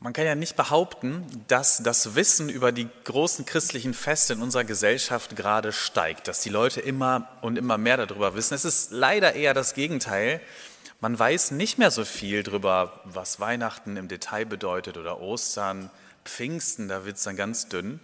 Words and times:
Man 0.00 0.12
kann 0.12 0.26
ja 0.26 0.36
nicht 0.36 0.54
behaupten, 0.54 1.26
dass 1.48 1.82
das 1.82 2.14
Wissen 2.14 2.48
über 2.48 2.70
die 2.70 2.88
großen 3.02 3.44
christlichen 3.46 3.94
Feste 3.94 4.34
in 4.34 4.42
unserer 4.42 4.62
Gesellschaft 4.62 5.34
gerade 5.34 5.72
steigt, 5.72 6.28
dass 6.28 6.40
die 6.40 6.50
Leute 6.50 6.80
immer 6.80 7.28
und 7.40 7.58
immer 7.58 7.78
mehr 7.78 7.96
darüber 7.96 8.36
wissen. 8.36 8.54
Es 8.54 8.64
ist 8.64 8.92
leider 8.92 9.32
eher 9.32 9.54
das 9.54 9.74
Gegenteil. 9.74 10.40
Man 11.00 11.18
weiß 11.18 11.50
nicht 11.50 11.78
mehr 11.78 11.90
so 11.90 12.04
viel 12.04 12.44
darüber, 12.44 13.00
was 13.02 13.40
Weihnachten 13.40 13.96
im 13.96 14.06
Detail 14.06 14.46
bedeutet 14.46 14.98
oder 14.98 15.20
Ostern, 15.20 15.90
Pfingsten, 16.24 16.86
da 16.86 17.04
wird 17.04 17.16
es 17.16 17.24
dann 17.24 17.36
ganz 17.36 17.68
dünn. 17.68 17.98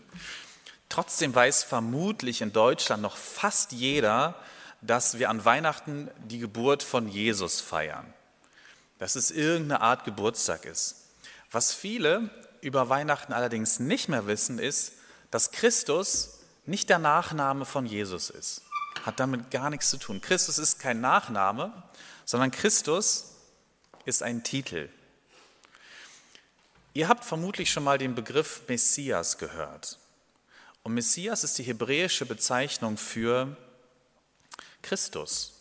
Trotzdem 0.88 1.32
weiß 1.32 1.62
vermutlich 1.62 2.40
in 2.42 2.52
Deutschland 2.52 3.02
noch 3.02 3.16
fast 3.16 3.70
jeder, 3.70 4.34
dass 4.82 5.20
wir 5.20 5.30
an 5.30 5.44
Weihnachten 5.44 6.10
die 6.24 6.40
Geburt 6.40 6.82
von 6.82 7.06
Jesus 7.06 7.60
feiern. 7.60 8.12
Dass 8.98 9.14
es 9.14 9.30
irgendeine 9.30 9.80
Art 9.80 10.04
Geburtstag 10.04 10.64
ist. 10.64 11.03
Was 11.54 11.72
viele 11.72 12.30
über 12.62 12.88
Weihnachten 12.88 13.32
allerdings 13.32 13.78
nicht 13.78 14.08
mehr 14.08 14.26
wissen, 14.26 14.58
ist, 14.58 14.94
dass 15.30 15.52
Christus 15.52 16.40
nicht 16.66 16.88
der 16.88 16.98
Nachname 16.98 17.64
von 17.64 17.86
Jesus 17.86 18.28
ist. 18.28 18.62
Hat 19.06 19.20
damit 19.20 19.52
gar 19.52 19.70
nichts 19.70 19.88
zu 19.88 19.98
tun. 19.98 20.20
Christus 20.20 20.58
ist 20.58 20.80
kein 20.80 21.00
Nachname, 21.00 21.72
sondern 22.24 22.50
Christus 22.50 23.36
ist 24.04 24.24
ein 24.24 24.42
Titel. 24.42 24.88
Ihr 26.92 27.06
habt 27.06 27.24
vermutlich 27.24 27.70
schon 27.70 27.84
mal 27.84 27.98
den 27.98 28.16
Begriff 28.16 28.62
Messias 28.66 29.38
gehört. 29.38 30.00
Und 30.82 30.94
Messias 30.94 31.44
ist 31.44 31.56
die 31.58 31.62
hebräische 31.62 32.26
Bezeichnung 32.26 32.96
für 32.96 33.56
Christus. 34.82 35.52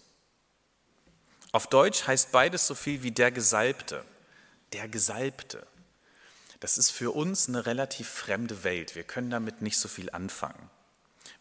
Auf 1.51 1.67
Deutsch 1.67 2.07
heißt 2.07 2.31
beides 2.31 2.65
so 2.65 2.73
viel 2.73 3.03
wie 3.03 3.11
der 3.11 3.31
Gesalbte. 3.31 4.03
Der 4.73 4.87
Gesalbte. 4.87 5.67
Das 6.63 6.77
ist 6.77 6.91
für 6.91 7.11
uns 7.11 7.49
eine 7.49 7.65
relativ 7.65 8.07
fremde 8.07 8.63
Welt. 8.63 8.95
Wir 8.95 9.03
können 9.03 9.29
damit 9.29 9.61
nicht 9.61 9.77
so 9.77 9.89
viel 9.89 10.09
anfangen. 10.11 10.69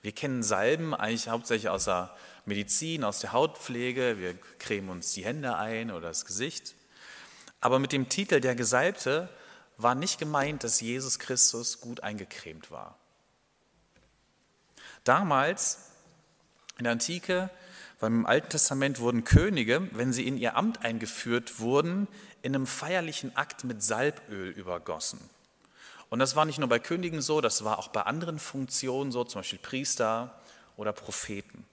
Wir 0.00 0.10
kennen 0.10 0.42
Salben 0.42 0.96
eigentlich 0.96 1.28
hauptsächlich 1.28 1.68
aus 1.68 1.84
der 1.84 2.12
Medizin, 2.44 3.04
aus 3.04 3.20
der 3.20 3.32
Hautpflege. 3.32 4.18
Wir 4.18 4.36
cremen 4.58 4.88
uns 4.88 5.12
die 5.12 5.24
Hände 5.24 5.56
ein 5.56 5.92
oder 5.92 6.08
das 6.08 6.24
Gesicht. 6.24 6.74
Aber 7.60 7.78
mit 7.78 7.92
dem 7.92 8.08
Titel 8.08 8.40
Der 8.40 8.56
Gesalbte 8.56 9.28
war 9.76 9.94
nicht 9.94 10.18
gemeint, 10.18 10.64
dass 10.64 10.80
Jesus 10.80 11.20
Christus 11.20 11.80
gut 11.80 12.00
eingecremt 12.00 12.72
war. 12.72 12.98
Damals 15.04 15.92
in 16.78 16.82
der 16.82 16.94
Antike, 16.94 17.48
beim 18.02 18.14
im 18.16 18.26
Alten 18.26 18.48
Testament 18.48 18.98
wurden 18.98 19.22
Könige, 19.22 19.88
wenn 19.92 20.12
sie 20.12 20.26
in 20.26 20.36
ihr 20.36 20.56
Amt 20.56 20.84
eingeführt 20.84 21.60
wurden, 21.60 22.08
in 22.42 22.52
einem 22.52 22.66
feierlichen 22.66 23.36
Akt 23.36 23.62
mit 23.62 23.80
Salböl 23.80 24.50
übergossen. 24.50 25.20
Und 26.10 26.18
das 26.18 26.34
war 26.34 26.44
nicht 26.44 26.58
nur 26.58 26.68
bei 26.68 26.80
Königen 26.80 27.22
so, 27.22 27.40
das 27.40 27.62
war 27.62 27.78
auch 27.78 27.86
bei 27.86 28.02
anderen 28.02 28.40
Funktionen 28.40 29.12
so, 29.12 29.22
zum 29.22 29.38
Beispiel 29.38 29.60
Priester 29.60 30.36
oder 30.76 30.92
Propheten. 30.92 31.64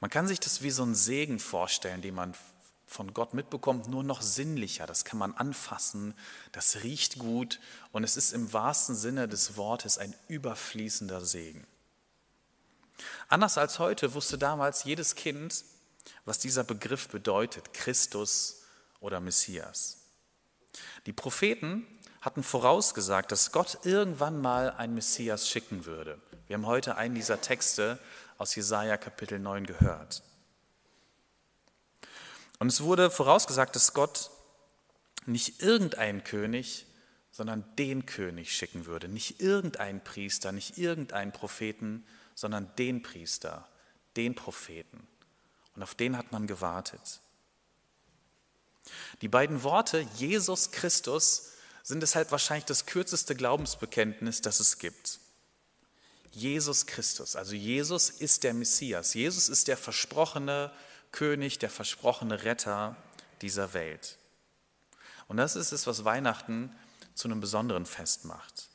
Man 0.00 0.10
kann 0.10 0.28
sich 0.28 0.40
das 0.40 0.60
wie 0.60 0.70
so 0.70 0.82
einen 0.82 0.94
Segen 0.94 1.38
vorstellen, 1.38 2.02
den 2.02 2.14
man 2.14 2.34
von 2.86 3.14
Gott 3.14 3.32
mitbekommt, 3.32 3.88
nur 3.88 4.04
noch 4.04 4.20
sinnlicher. 4.20 4.86
Das 4.86 5.06
kann 5.06 5.18
man 5.18 5.32
anfassen, 5.32 6.12
das 6.52 6.82
riecht 6.82 7.18
gut 7.18 7.60
und 7.92 8.04
es 8.04 8.18
ist 8.18 8.34
im 8.34 8.52
wahrsten 8.52 8.94
Sinne 8.94 9.26
des 9.26 9.56
Wortes 9.56 9.96
ein 9.96 10.14
überfließender 10.28 11.22
Segen. 11.22 11.66
Anders 13.28 13.58
als 13.58 13.78
heute 13.78 14.14
wusste 14.14 14.38
damals 14.38 14.84
jedes 14.84 15.14
Kind, 15.14 15.64
was 16.24 16.38
dieser 16.38 16.64
Begriff 16.64 17.08
bedeutet, 17.08 17.72
Christus 17.72 18.62
oder 19.00 19.20
Messias. 19.20 19.98
Die 21.06 21.12
Propheten 21.12 21.86
hatten 22.20 22.42
vorausgesagt, 22.42 23.30
dass 23.30 23.52
Gott 23.52 23.78
irgendwann 23.84 24.40
mal 24.40 24.70
einen 24.70 24.94
Messias 24.94 25.48
schicken 25.48 25.84
würde. 25.86 26.20
Wir 26.46 26.54
haben 26.54 26.66
heute 26.66 26.96
einen 26.96 27.14
dieser 27.14 27.40
Texte 27.40 27.98
aus 28.38 28.54
Jesaja 28.54 28.96
Kapitel 28.96 29.38
9 29.38 29.66
gehört. 29.66 30.22
Und 32.58 32.68
es 32.68 32.82
wurde 32.82 33.10
vorausgesagt, 33.10 33.76
dass 33.76 33.94
Gott 33.94 34.30
nicht 35.26 35.62
irgendeinen 35.62 36.24
König, 36.24 36.86
sondern 37.30 37.64
den 37.76 38.06
König 38.06 38.56
schicken 38.56 38.86
würde. 38.86 39.08
Nicht 39.08 39.40
irgendeinen 39.40 40.02
Priester, 40.02 40.52
nicht 40.52 40.78
irgendeinen 40.78 41.32
Propheten, 41.32 42.06
sondern 42.36 42.70
den 42.76 43.02
Priester, 43.02 43.66
den 44.14 44.36
Propheten. 44.36 45.08
Und 45.74 45.82
auf 45.82 45.96
den 45.96 46.16
hat 46.16 46.30
man 46.30 46.46
gewartet. 46.46 47.20
Die 49.20 49.28
beiden 49.28 49.64
Worte 49.64 50.06
Jesus 50.14 50.70
Christus 50.70 51.54
sind 51.82 52.00
deshalb 52.00 52.30
wahrscheinlich 52.30 52.66
das 52.66 52.86
kürzeste 52.86 53.34
Glaubensbekenntnis, 53.34 54.42
das 54.42 54.60
es 54.60 54.78
gibt. 54.78 55.18
Jesus 56.30 56.86
Christus, 56.86 57.34
also 57.34 57.54
Jesus 57.54 58.10
ist 58.10 58.44
der 58.44 58.52
Messias, 58.52 59.14
Jesus 59.14 59.48
ist 59.48 59.68
der 59.68 59.78
versprochene 59.78 60.70
König, 61.10 61.58
der 61.58 61.70
versprochene 61.70 62.44
Retter 62.44 62.96
dieser 63.40 63.72
Welt. 63.72 64.18
Und 65.28 65.38
das 65.38 65.56
ist 65.56 65.72
es, 65.72 65.86
was 65.86 66.04
Weihnachten 66.04 66.76
zu 67.14 67.28
einem 67.28 67.40
besonderen 67.40 67.86
Fest 67.86 68.26
macht. 68.26 68.68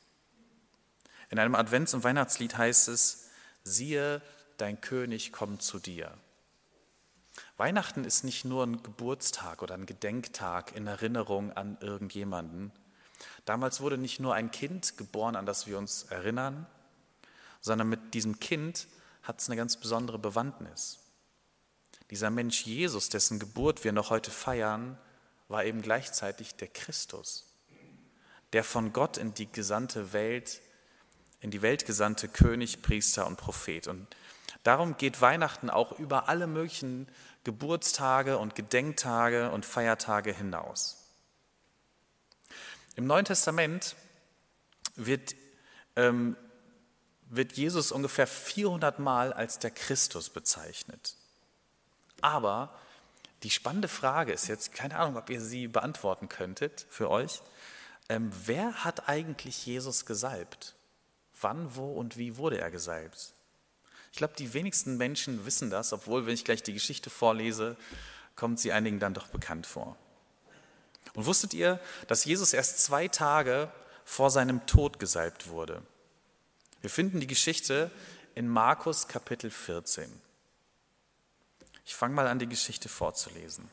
In 1.30 1.38
einem 1.38 1.54
Advents- 1.54 1.94
und 1.94 2.02
Weihnachtslied 2.02 2.58
heißt 2.58 2.88
es, 2.88 3.21
siehe, 3.64 4.22
dein 4.56 4.80
König 4.80 5.32
kommt 5.32 5.62
zu 5.62 5.78
dir. 5.78 6.16
Weihnachten 7.56 8.04
ist 8.04 8.24
nicht 8.24 8.44
nur 8.44 8.64
ein 8.64 8.82
Geburtstag 8.82 9.62
oder 9.62 9.74
ein 9.74 9.86
Gedenktag 9.86 10.74
in 10.76 10.86
Erinnerung 10.86 11.52
an 11.52 11.78
irgendjemanden. 11.80 12.72
Damals 13.44 13.80
wurde 13.80 13.98
nicht 13.98 14.20
nur 14.20 14.34
ein 14.34 14.50
Kind 14.50 14.96
geboren, 14.96 15.36
an 15.36 15.46
das 15.46 15.66
wir 15.66 15.78
uns 15.78 16.04
erinnern, 16.04 16.66
sondern 17.60 17.88
mit 17.88 18.14
diesem 18.14 18.40
Kind 18.40 18.88
hat 19.22 19.40
es 19.40 19.48
eine 19.48 19.56
ganz 19.56 19.76
besondere 19.76 20.18
Bewandtnis. 20.18 20.98
Dieser 22.10 22.30
Mensch 22.30 22.66
Jesus, 22.66 23.08
dessen 23.08 23.38
Geburt 23.38 23.84
wir 23.84 23.92
noch 23.92 24.10
heute 24.10 24.30
feiern, 24.30 24.98
war 25.48 25.64
eben 25.64 25.80
gleichzeitig 25.80 26.56
der 26.56 26.68
Christus, 26.68 27.46
der 28.52 28.64
von 28.64 28.92
Gott 28.92 29.16
in 29.16 29.32
die 29.34 29.50
gesandte 29.50 30.12
Welt, 30.12 30.60
in 31.42 31.50
die 31.50 31.60
Welt 31.60 31.84
gesandte 31.84 32.28
König, 32.28 32.82
Priester 32.82 33.26
und 33.26 33.36
Prophet. 33.36 33.88
Und 33.88 34.06
darum 34.62 34.96
geht 34.96 35.20
Weihnachten 35.20 35.68
auch 35.68 35.98
über 35.98 36.28
alle 36.28 36.46
möglichen 36.46 37.08
Geburtstage 37.44 38.38
und 38.38 38.54
Gedenktage 38.54 39.50
und 39.50 39.66
Feiertage 39.66 40.32
hinaus. 40.32 40.98
Im 42.94 43.06
Neuen 43.06 43.24
Testament 43.24 43.96
wird, 44.94 45.34
ähm, 45.96 46.36
wird 47.28 47.54
Jesus 47.54 47.90
ungefähr 47.90 48.28
400 48.28 49.00
Mal 49.00 49.32
als 49.32 49.58
der 49.58 49.72
Christus 49.72 50.30
bezeichnet. 50.30 51.16
Aber 52.20 52.72
die 53.42 53.50
spannende 53.50 53.88
Frage 53.88 54.32
ist 54.32 54.46
jetzt, 54.46 54.72
keine 54.72 54.96
Ahnung, 54.96 55.16
ob 55.16 55.28
ihr 55.28 55.40
sie 55.40 55.66
beantworten 55.66 56.28
könntet 56.28 56.86
für 56.88 57.10
euch. 57.10 57.42
Ähm, 58.08 58.30
wer 58.44 58.84
hat 58.84 59.08
eigentlich 59.08 59.66
Jesus 59.66 60.06
gesalbt? 60.06 60.76
Wann, 61.42 61.74
wo 61.76 61.92
und 61.92 62.16
wie 62.16 62.36
wurde 62.36 62.58
er 62.58 62.70
gesalbt? 62.70 63.32
Ich 64.12 64.18
glaube, 64.18 64.34
die 64.36 64.52
wenigsten 64.54 64.96
Menschen 64.96 65.46
wissen 65.46 65.70
das, 65.70 65.92
obwohl, 65.92 66.26
wenn 66.26 66.34
ich 66.34 66.44
gleich 66.44 66.62
die 66.62 66.74
Geschichte 66.74 67.10
vorlese, 67.10 67.76
kommt 68.36 68.60
sie 68.60 68.72
einigen 68.72 69.00
dann 69.00 69.14
doch 69.14 69.28
bekannt 69.28 69.66
vor. 69.66 69.96
Und 71.14 71.26
wusstet 71.26 71.54
ihr, 71.54 71.80
dass 72.08 72.24
Jesus 72.24 72.52
erst 72.52 72.82
zwei 72.82 73.08
Tage 73.08 73.70
vor 74.04 74.30
seinem 74.30 74.66
Tod 74.66 74.98
gesalbt 74.98 75.48
wurde? 75.48 75.82
Wir 76.80 76.90
finden 76.90 77.20
die 77.20 77.26
Geschichte 77.26 77.90
in 78.34 78.48
Markus 78.48 79.08
Kapitel 79.08 79.50
14. 79.50 80.10
Ich 81.84 81.94
fange 81.94 82.14
mal 82.14 82.26
an, 82.26 82.38
die 82.38 82.48
Geschichte 82.48 82.88
vorzulesen. 82.88 83.68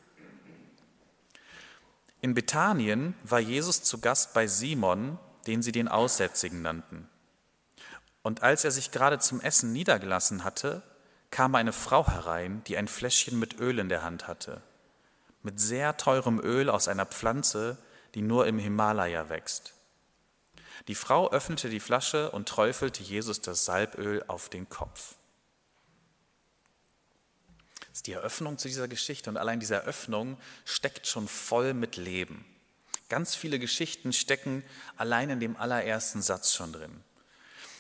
In 2.21 2.33
Bethanien 2.33 3.15
war 3.23 3.39
Jesus 3.39 3.83
zu 3.83 3.99
Gast 3.99 4.33
bei 4.33 4.47
Simon, 4.47 5.17
den 5.47 5.61
sie 5.61 5.71
den 5.71 5.87
Aussätzigen 5.87 6.61
nannten. 6.61 7.09
Und 8.21 8.43
als 8.43 8.63
er 8.63 8.71
sich 8.71 8.91
gerade 8.91 9.19
zum 9.19 9.41
Essen 9.41 9.71
niedergelassen 9.71 10.43
hatte, 10.43 10.83
kam 11.31 11.55
eine 11.55 11.73
Frau 11.73 12.07
herein, 12.07 12.63
die 12.65 12.77
ein 12.77 12.87
Fläschchen 12.87 13.39
mit 13.39 13.59
Öl 13.59 13.79
in 13.79 13.89
der 13.89 14.03
Hand 14.03 14.27
hatte, 14.27 14.61
mit 15.43 15.59
sehr 15.59 15.95
teurem 15.97 16.39
Öl 16.39 16.69
aus 16.69 16.87
einer 16.87 17.05
Pflanze, 17.05 17.77
die 18.15 18.21
nur 18.21 18.47
im 18.47 18.59
Himalaya 18.59 19.29
wächst. 19.29 19.73
Die 20.87 20.95
Frau 20.95 21.29
öffnete 21.29 21.69
die 21.69 21.79
Flasche 21.79 22.31
und 22.31 22.49
träufelte 22.49 23.03
Jesus 23.03 23.41
das 23.41 23.65
Salböl 23.65 24.23
auf 24.27 24.49
den 24.49 24.69
Kopf. 24.69 25.15
Das 27.81 27.99
ist 27.99 28.07
die 28.07 28.13
Eröffnung 28.13 28.57
zu 28.57 28.67
dieser 28.67 28.87
Geschichte 28.87 29.29
und 29.29 29.37
allein 29.37 29.59
diese 29.59 29.75
Eröffnung 29.75 30.37
steckt 30.65 31.05
schon 31.05 31.27
voll 31.27 31.73
mit 31.73 31.97
Leben. 31.97 32.45
Ganz 33.09 33.35
viele 33.35 33.59
Geschichten 33.59 34.13
stecken 34.13 34.63
allein 34.95 35.29
in 35.29 35.39
dem 35.39 35.57
allerersten 35.57 36.21
Satz 36.21 36.53
schon 36.53 36.73
drin. 36.73 37.03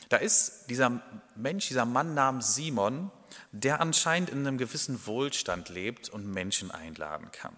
Da 0.09 0.17
ist 0.17 0.65
dieser 0.69 1.01
Mensch, 1.35 1.67
dieser 1.67 1.85
Mann 1.85 2.15
namens 2.15 2.55
Simon, 2.55 3.11
der 3.51 3.79
anscheinend 3.79 4.29
in 4.29 4.39
einem 4.39 4.57
gewissen 4.57 5.05
Wohlstand 5.05 5.69
lebt 5.69 6.09
und 6.09 6.27
Menschen 6.27 6.71
einladen 6.71 7.31
kann. 7.31 7.55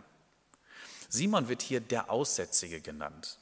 Simon 1.09 1.47
wird 1.47 1.61
hier 1.61 1.81
der 1.81 2.09
Aussätzige 2.09 2.81
genannt. 2.81 3.37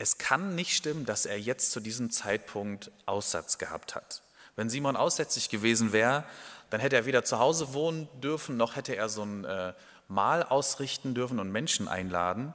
es 0.00 0.16
kann 0.16 0.54
nicht 0.54 0.76
stimmen, 0.76 1.04
dass 1.06 1.26
er 1.26 1.40
jetzt 1.40 1.72
zu 1.72 1.80
diesem 1.80 2.10
Zeitpunkt 2.10 2.92
Aussatz 3.04 3.58
gehabt 3.58 3.96
hat. 3.96 4.22
Wenn 4.54 4.70
Simon 4.70 4.96
aussätzig 4.96 5.48
gewesen 5.48 5.92
wäre, 5.92 6.24
dann 6.70 6.80
hätte 6.80 6.96
er 6.96 7.06
weder 7.06 7.24
zu 7.24 7.40
Hause 7.40 7.74
wohnen 7.74 8.08
dürfen, 8.20 8.56
noch 8.56 8.76
hätte 8.76 8.94
er 8.94 9.08
so 9.08 9.24
ein 9.24 9.44
äh, 9.44 9.72
Mahl 10.06 10.44
ausrichten 10.44 11.14
dürfen 11.14 11.40
und 11.40 11.50
Menschen 11.50 11.88
einladen, 11.88 12.54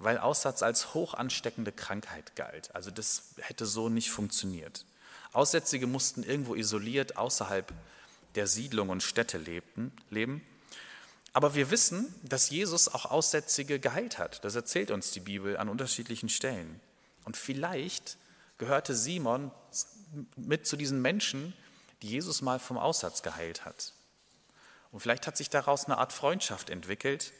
weil 0.00 0.18
Aussatz 0.18 0.62
als 0.62 0.94
hoch 0.94 1.14
ansteckende 1.14 1.72
Krankheit 1.72 2.34
galt. 2.34 2.74
Also 2.74 2.90
das 2.90 3.34
hätte 3.36 3.66
so 3.66 3.88
nicht 3.88 4.10
funktioniert. 4.10 4.84
Aussätzige 5.32 5.86
mussten 5.86 6.24
irgendwo 6.24 6.54
isoliert 6.54 7.16
außerhalb 7.16 7.72
der 8.34 8.46
Siedlung 8.46 8.88
und 8.88 9.02
Städte 9.02 9.38
lebten, 9.38 9.92
leben. 10.08 10.42
Aber 11.32 11.54
wir 11.54 11.70
wissen, 11.70 12.12
dass 12.22 12.50
Jesus 12.50 12.88
auch 12.88 13.06
Aussätzige 13.06 13.78
geheilt 13.78 14.18
hat. 14.18 14.44
Das 14.44 14.54
erzählt 14.54 14.90
uns 14.90 15.12
die 15.12 15.20
Bibel 15.20 15.56
an 15.56 15.68
unterschiedlichen 15.68 16.28
Stellen. 16.28 16.80
Und 17.24 17.36
vielleicht 17.36 18.16
gehörte 18.58 18.94
Simon 18.94 19.50
mit 20.34 20.66
zu 20.66 20.76
diesen 20.76 21.02
Menschen, 21.02 21.52
die 22.02 22.08
Jesus 22.08 22.42
mal 22.42 22.58
vom 22.58 22.78
Aussatz 22.78 23.22
geheilt 23.22 23.64
hat. 23.64 23.92
Und 24.92 25.00
vielleicht 25.00 25.26
hat 25.26 25.36
sich 25.36 25.50
daraus 25.50 25.84
eine 25.84 25.98
Art 25.98 26.12
Freundschaft 26.12 26.70
entwickelt, 26.70 27.32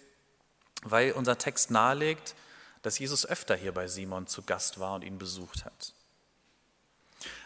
weil 0.83 1.13
unser 1.13 1.39
Text 1.39 1.71
nahelegt, 1.71 2.35
dass 2.83 2.99
Jesus 2.99 3.27
öfter 3.27 3.57
hier 3.57 3.73
bei 3.73 3.89
Simon 3.89 4.27
zu 4.27 4.43
Gast 4.43 4.79
war 4.79 4.95
und 4.95 5.05
ihn 5.05 5.19
besucht 5.19 5.65
hat. 5.65 5.95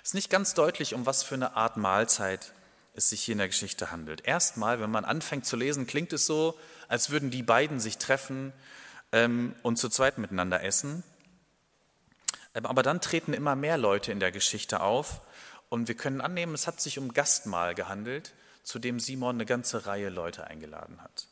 Es 0.03 0.11
ist 0.11 0.15
nicht 0.15 0.31
ganz 0.31 0.55
deutlich, 0.55 0.95
um 0.95 1.07
was 1.07 1.23
für 1.23 1.35
eine 1.35 1.57
Art 1.57 1.77
Mahlzeit 1.77 2.53
es 2.95 3.09
sich 3.09 3.25
hier 3.25 3.33
in 3.33 3.39
der 3.39 3.49
Geschichte 3.49 3.91
handelt. 3.91 4.25
Erstmal, 4.25 4.81
wenn 4.81 4.91
man 4.91 5.05
anfängt 5.05 5.47
zu 5.47 5.57
lesen, 5.57 5.87
klingt 5.87 6.13
es 6.13 6.27
so, 6.27 6.59
als 6.89 7.11
würden 7.11 7.31
die 7.31 7.43
beiden 7.43 7.81
sich 7.81 7.99
treffen 7.99 8.53
ähm, 9.11 9.55
und 9.63 9.77
zu 9.77 9.89
zweit 9.89 10.19
miteinander 10.19 10.63
essen. 10.63 11.03
Ähm, 12.55 12.67
aber 12.67 12.83
dann 12.85 13.01
treten 13.01 13.33
immer 13.33 13.57
mehr 13.57 13.79
Leute 13.79 14.13
in 14.13 14.21
der 14.21 14.31
Geschichte 14.31 14.81
auf 14.81 15.21
und 15.69 15.89
wir 15.89 15.97
können 15.97 16.21
annehmen, 16.21 16.55
es 16.55 16.69
hat 16.69 16.81
sich 16.81 16.99
um 16.99 17.13
Gastmahl 17.13 17.75
gehandelt, 17.75 18.33
zu 18.63 18.79
dem 18.79 19.01
Simon 19.01 19.37
eine 19.37 19.47
ganze 19.47 19.87
Reihe 19.87 20.09
Leute 20.09 20.47
eingeladen 20.47 21.03
hat. 21.03 21.27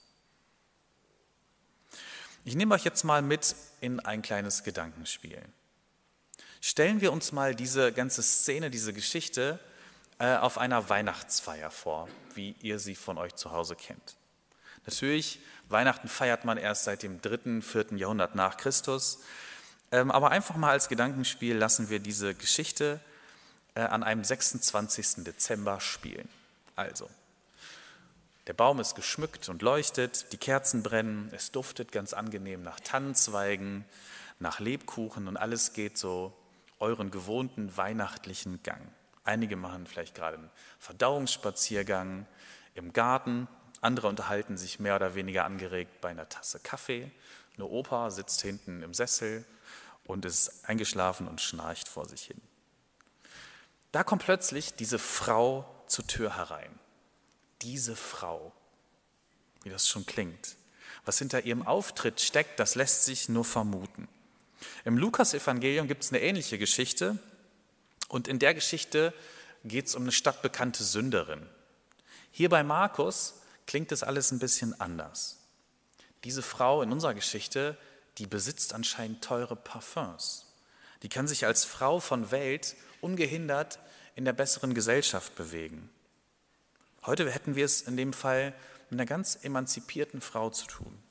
Ich 2.44 2.56
nehme 2.56 2.74
euch 2.74 2.84
jetzt 2.84 3.04
mal 3.04 3.22
mit 3.22 3.54
in 3.80 4.00
ein 4.00 4.20
kleines 4.20 4.64
Gedankenspiel. 4.64 5.40
Stellen 6.60 7.00
wir 7.00 7.12
uns 7.12 7.30
mal 7.30 7.54
diese 7.54 7.92
ganze 7.92 8.22
Szene, 8.22 8.68
diese 8.68 8.92
Geschichte 8.92 9.60
äh, 10.18 10.36
auf 10.36 10.58
einer 10.58 10.88
Weihnachtsfeier 10.88 11.70
vor, 11.70 12.08
wie 12.34 12.56
ihr 12.60 12.80
sie 12.80 12.96
von 12.96 13.16
euch 13.16 13.36
zu 13.36 13.52
Hause 13.52 13.76
kennt. 13.76 14.16
Natürlich, 14.86 15.38
Weihnachten 15.68 16.08
feiert 16.08 16.44
man 16.44 16.58
erst 16.58 16.82
seit 16.84 17.04
dem 17.04 17.20
dritten, 17.22 17.62
vierten 17.62 17.96
Jahrhundert 17.96 18.34
nach 18.34 18.56
Christus. 18.56 19.20
Ähm, 19.92 20.10
aber 20.10 20.32
einfach 20.32 20.56
mal 20.56 20.70
als 20.70 20.88
Gedankenspiel 20.88 21.56
lassen 21.56 21.90
wir 21.90 22.00
diese 22.00 22.34
Geschichte 22.34 22.98
äh, 23.76 23.82
an 23.82 24.02
einem 24.02 24.24
26. 24.24 25.24
Dezember 25.24 25.80
spielen. 25.80 26.28
Also, 26.74 27.08
der 28.46 28.54
Baum 28.54 28.80
ist 28.80 28.94
geschmückt 28.94 29.48
und 29.48 29.62
leuchtet, 29.62 30.32
die 30.32 30.36
Kerzen 30.36 30.82
brennen, 30.82 31.30
es 31.32 31.52
duftet 31.52 31.92
ganz 31.92 32.12
angenehm 32.12 32.62
nach 32.62 32.80
Tannenzweigen, 32.80 33.84
nach 34.40 34.58
Lebkuchen 34.58 35.28
und 35.28 35.36
alles 35.36 35.72
geht 35.72 35.96
so 35.96 36.36
euren 36.80 37.12
gewohnten 37.12 37.76
weihnachtlichen 37.76 38.62
Gang. 38.64 38.80
Einige 39.24 39.54
machen 39.54 39.86
vielleicht 39.86 40.16
gerade 40.16 40.38
einen 40.38 40.50
Verdauungsspaziergang 40.80 42.26
im 42.74 42.92
Garten, 42.92 43.46
andere 43.80 44.08
unterhalten 44.08 44.56
sich 44.56 44.80
mehr 44.80 44.96
oder 44.96 45.14
weniger 45.14 45.44
angeregt 45.44 46.00
bei 46.00 46.08
einer 46.08 46.28
Tasse 46.28 46.60
Kaffee. 46.60 47.10
Eine 47.56 47.66
Opa 47.66 48.10
sitzt 48.10 48.40
hinten 48.42 48.82
im 48.82 48.94
Sessel 48.94 49.44
und 50.04 50.24
ist 50.24 50.68
eingeschlafen 50.68 51.28
und 51.28 51.40
schnarcht 51.40 51.88
vor 51.88 52.08
sich 52.08 52.24
hin. 52.24 52.40
Da 53.92 54.04
kommt 54.04 54.24
plötzlich 54.24 54.74
diese 54.74 54.98
Frau 54.98 55.66
zur 55.86 56.06
Tür 56.06 56.36
herein. 56.36 56.78
Diese 57.62 57.96
Frau, 57.96 58.52
wie 59.62 59.70
das 59.70 59.88
schon 59.88 60.06
klingt. 60.06 60.56
Was 61.04 61.18
hinter 61.18 61.44
ihrem 61.44 61.66
Auftritt 61.66 62.20
steckt, 62.20 62.60
das 62.60 62.74
lässt 62.74 63.04
sich 63.04 63.28
nur 63.28 63.44
vermuten. 63.44 64.08
Im 64.84 64.98
Lukas-Evangelium 64.98 65.88
gibt 65.88 66.04
es 66.04 66.10
eine 66.10 66.20
ähnliche 66.20 66.58
Geschichte. 66.58 67.18
Und 68.08 68.28
in 68.28 68.38
der 68.38 68.54
Geschichte 68.54 69.12
geht 69.64 69.86
es 69.86 69.94
um 69.94 70.02
eine 70.02 70.12
stadtbekannte 70.12 70.84
Sünderin. 70.84 71.46
Hier 72.30 72.48
bei 72.48 72.62
Markus 72.62 73.34
klingt 73.66 73.92
es 73.92 74.02
alles 74.02 74.30
ein 74.30 74.38
bisschen 74.38 74.78
anders. 74.80 75.38
Diese 76.24 76.42
Frau 76.42 76.82
in 76.82 76.92
unserer 76.92 77.14
Geschichte, 77.14 77.76
die 78.18 78.26
besitzt 78.26 78.74
anscheinend 78.74 79.24
teure 79.24 79.56
Parfums. 79.56 80.46
Die 81.02 81.08
kann 81.08 81.26
sich 81.26 81.46
als 81.46 81.64
Frau 81.64 82.00
von 82.00 82.30
Welt 82.30 82.76
ungehindert 83.00 83.78
in 84.14 84.24
der 84.24 84.32
besseren 84.32 84.74
Gesellschaft 84.74 85.34
bewegen. 85.34 85.90
Heute 87.04 87.31
hätten 87.31 87.56
wir 87.56 87.64
es 87.64 87.82
in 87.82 87.96
dem 87.96 88.12
Fall 88.12 88.54
mit 88.90 89.00
einer 89.00 89.06
ganz 89.06 89.38
emanzipierten 89.43 90.20
Frau 90.20 90.50
zu 90.50 90.66
tun. 90.66 91.02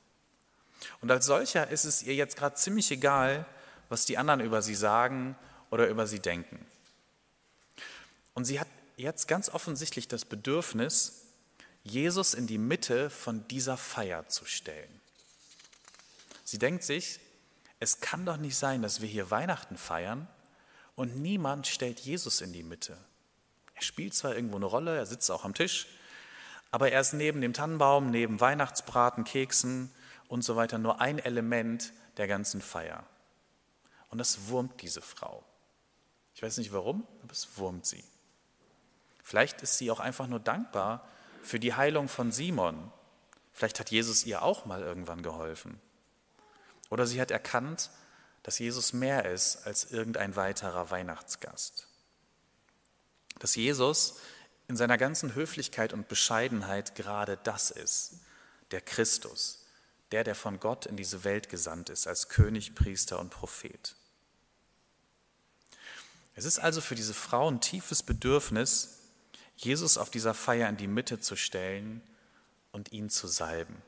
Und 1.01 1.11
als 1.11 1.25
solcher 1.25 1.69
ist 1.69 1.85
es 1.85 2.03
ihr 2.03 2.15
jetzt 2.15 2.37
gerade 2.37 2.55
ziemlich 2.55 2.89
egal, 2.91 3.45
was 3.89 4.05
die 4.05 4.17
anderen 4.17 4.39
über 4.39 4.61
sie 4.61 4.75
sagen 4.75 5.35
oder 5.69 5.87
über 5.87 6.07
sie 6.07 6.19
denken. 6.19 6.65
Und 8.33 8.45
sie 8.45 8.59
hat 8.59 8.67
jetzt 8.97 9.27
ganz 9.27 9.49
offensichtlich 9.49 10.07
das 10.07 10.25
Bedürfnis, 10.25 11.25
Jesus 11.83 12.33
in 12.33 12.47
die 12.47 12.57
Mitte 12.57 13.09
von 13.09 13.47
dieser 13.47 13.75
Feier 13.75 14.27
zu 14.27 14.45
stellen. 14.45 15.01
Sie 16.43 16.59
denkt 16.59 16.83
sich, 16.83 17.19
es 17.79 17.99
kann 17.99 18.25
doch 18.25 18.37
nicht 18.37 18.55
sein, 18.55 18.81
dass 18.81 19.01
wir 19.01 19.07
hier 19.07 19.31
Weihnachten 19.31 19.77
feiern 19.77 20.27
und 20.95 21.17
niemand 21.17 21.67
stellt 21.67 21.99
Jesus 21.99 22.41
in 22.41 22.53
die 22.53 22.63
Mitte. 22.63 22.97
Er 23.81 23.85
spielt 23.85 24.13
zwar 24.13 24.35
irgendwo 24.35 24.57
eine 24.57 24.67
Rolle, 24.67 24.95
er 24.95 25.07
sitzt 25.07 25.31
auch 25.31 25.43
am 25.43 25.55
Tisch, 25.55 25.87
aber 26.69 26.91
er 26.91 27.01
ist 27.01 27.13
neben 27.13 27.41
dem 27.41 27.51
Tannenbaum, 27.51 28.11
neben 28.11 28.39
Weihnachtsbraten, 28.39 29.23
Keksen 29.23 29.91
und 30.27 30.43
so 30.43 30.55
weiter 30.55 30.77
nur 30.77 31.01
ein 31.01 31.17
Element 31.17 31.91
der 32.17 32.27
ganzen 32.27 32.61
Feier. 32.61 33.03
Und 34.09 34.19
das 34.19 34.49
wurmt 34.49 34.83
diese 34.83 35.01
Frau. 35.01 35.43
Ich 36.35 36.43
weiß 36.43 36.57
nicht 36.57 36.71
warum, 36.71 37.07
aber 37.23 37.31
es 37.31 37.57
wurmt 37.57 37.87
sie. 37.87 38.03
Vielleicht 39.23 39.63
ist 39.63 39.79
sie 39.79 39.89
auch 39.89 39.99
einfach 39.99 40.27
nur 40.27 40.39
dankbar 40.39 41.07
für 41.41 41.59
die 41.59 41.73
Heilung 41.73 42.07
von 42.07 42.31
Simon. 42.31 42.91
Vielleicht 43.51 43.79
hat 43.79 43.89
Jesus 43.89 44.25
ihr 44.25 44.43
auch 44.43 44.65
mal 44.65 44.83
irgendwann 44.83 45.23
geholfen. 45.23 45.81
Oder 46.91 47.07
sie 47.07 47.19
hat 47.19 47.31
erkannt, 47.31 47.89
dass 48.43 48.59
Jesus 48.59 48.93
mehr 48.93 49.25
ist 49.25 49.65
als 49.65 49.91
irgendein 49.91 50.35
weiterer 50.35 50.91
Weihnachtsgast. 50.91 51.87
Dass 53.41 53.55
Jesus 53.55 54.19
in 54.67 54.77
seiner 54.77 54.99
ganzen 54.99 55.33
Höflichkeit 55.33 55.93
und 55.93 56.07
Bescheidenheit 56.07 56.93
gerade 56.93 57.39
das 57.43 57.71
ist, 57.71 58.19
der 58.69 58.81
Christus, 58.81 59.65
der, 60.11 60.23
der 60.23 60.35
von 60.35 60.59
Gott 60.59 60.85
in 60.85 60.95
diese 60.95 61.23
Welt 61.23 61.49
gesandt 61.49 61.89
ist, 61.89 62.05
als 62.05 62.29
König, 62.29 62.75
Priester 62.75 63.19
und 63.19 63.31
Prophet. 63.31 63.95
Es 66.35 66.45
ist 66.45 66.59
also 66.59 66.81
für 66.81 66.93
diese 66.93 67.15
Frau 67.15 67.49
ein 67.49 67.61
tiefes 67.61 68.03
Bedürfnis, 68.03 68.99
Jesus 69.55 69.97
auf 69.97 70.11
dieser 70.11 70.35
Feier 70.35 70.69
in 70.69 70.77
die 70.77 70.87
Mitte 70.87 71.19
zu 71.19 71.35
stellen 71.35 72.03
und 72.71 72.91
ihn 72.91 73.09
zu 73.09 73.27
salben. 73.27 73.81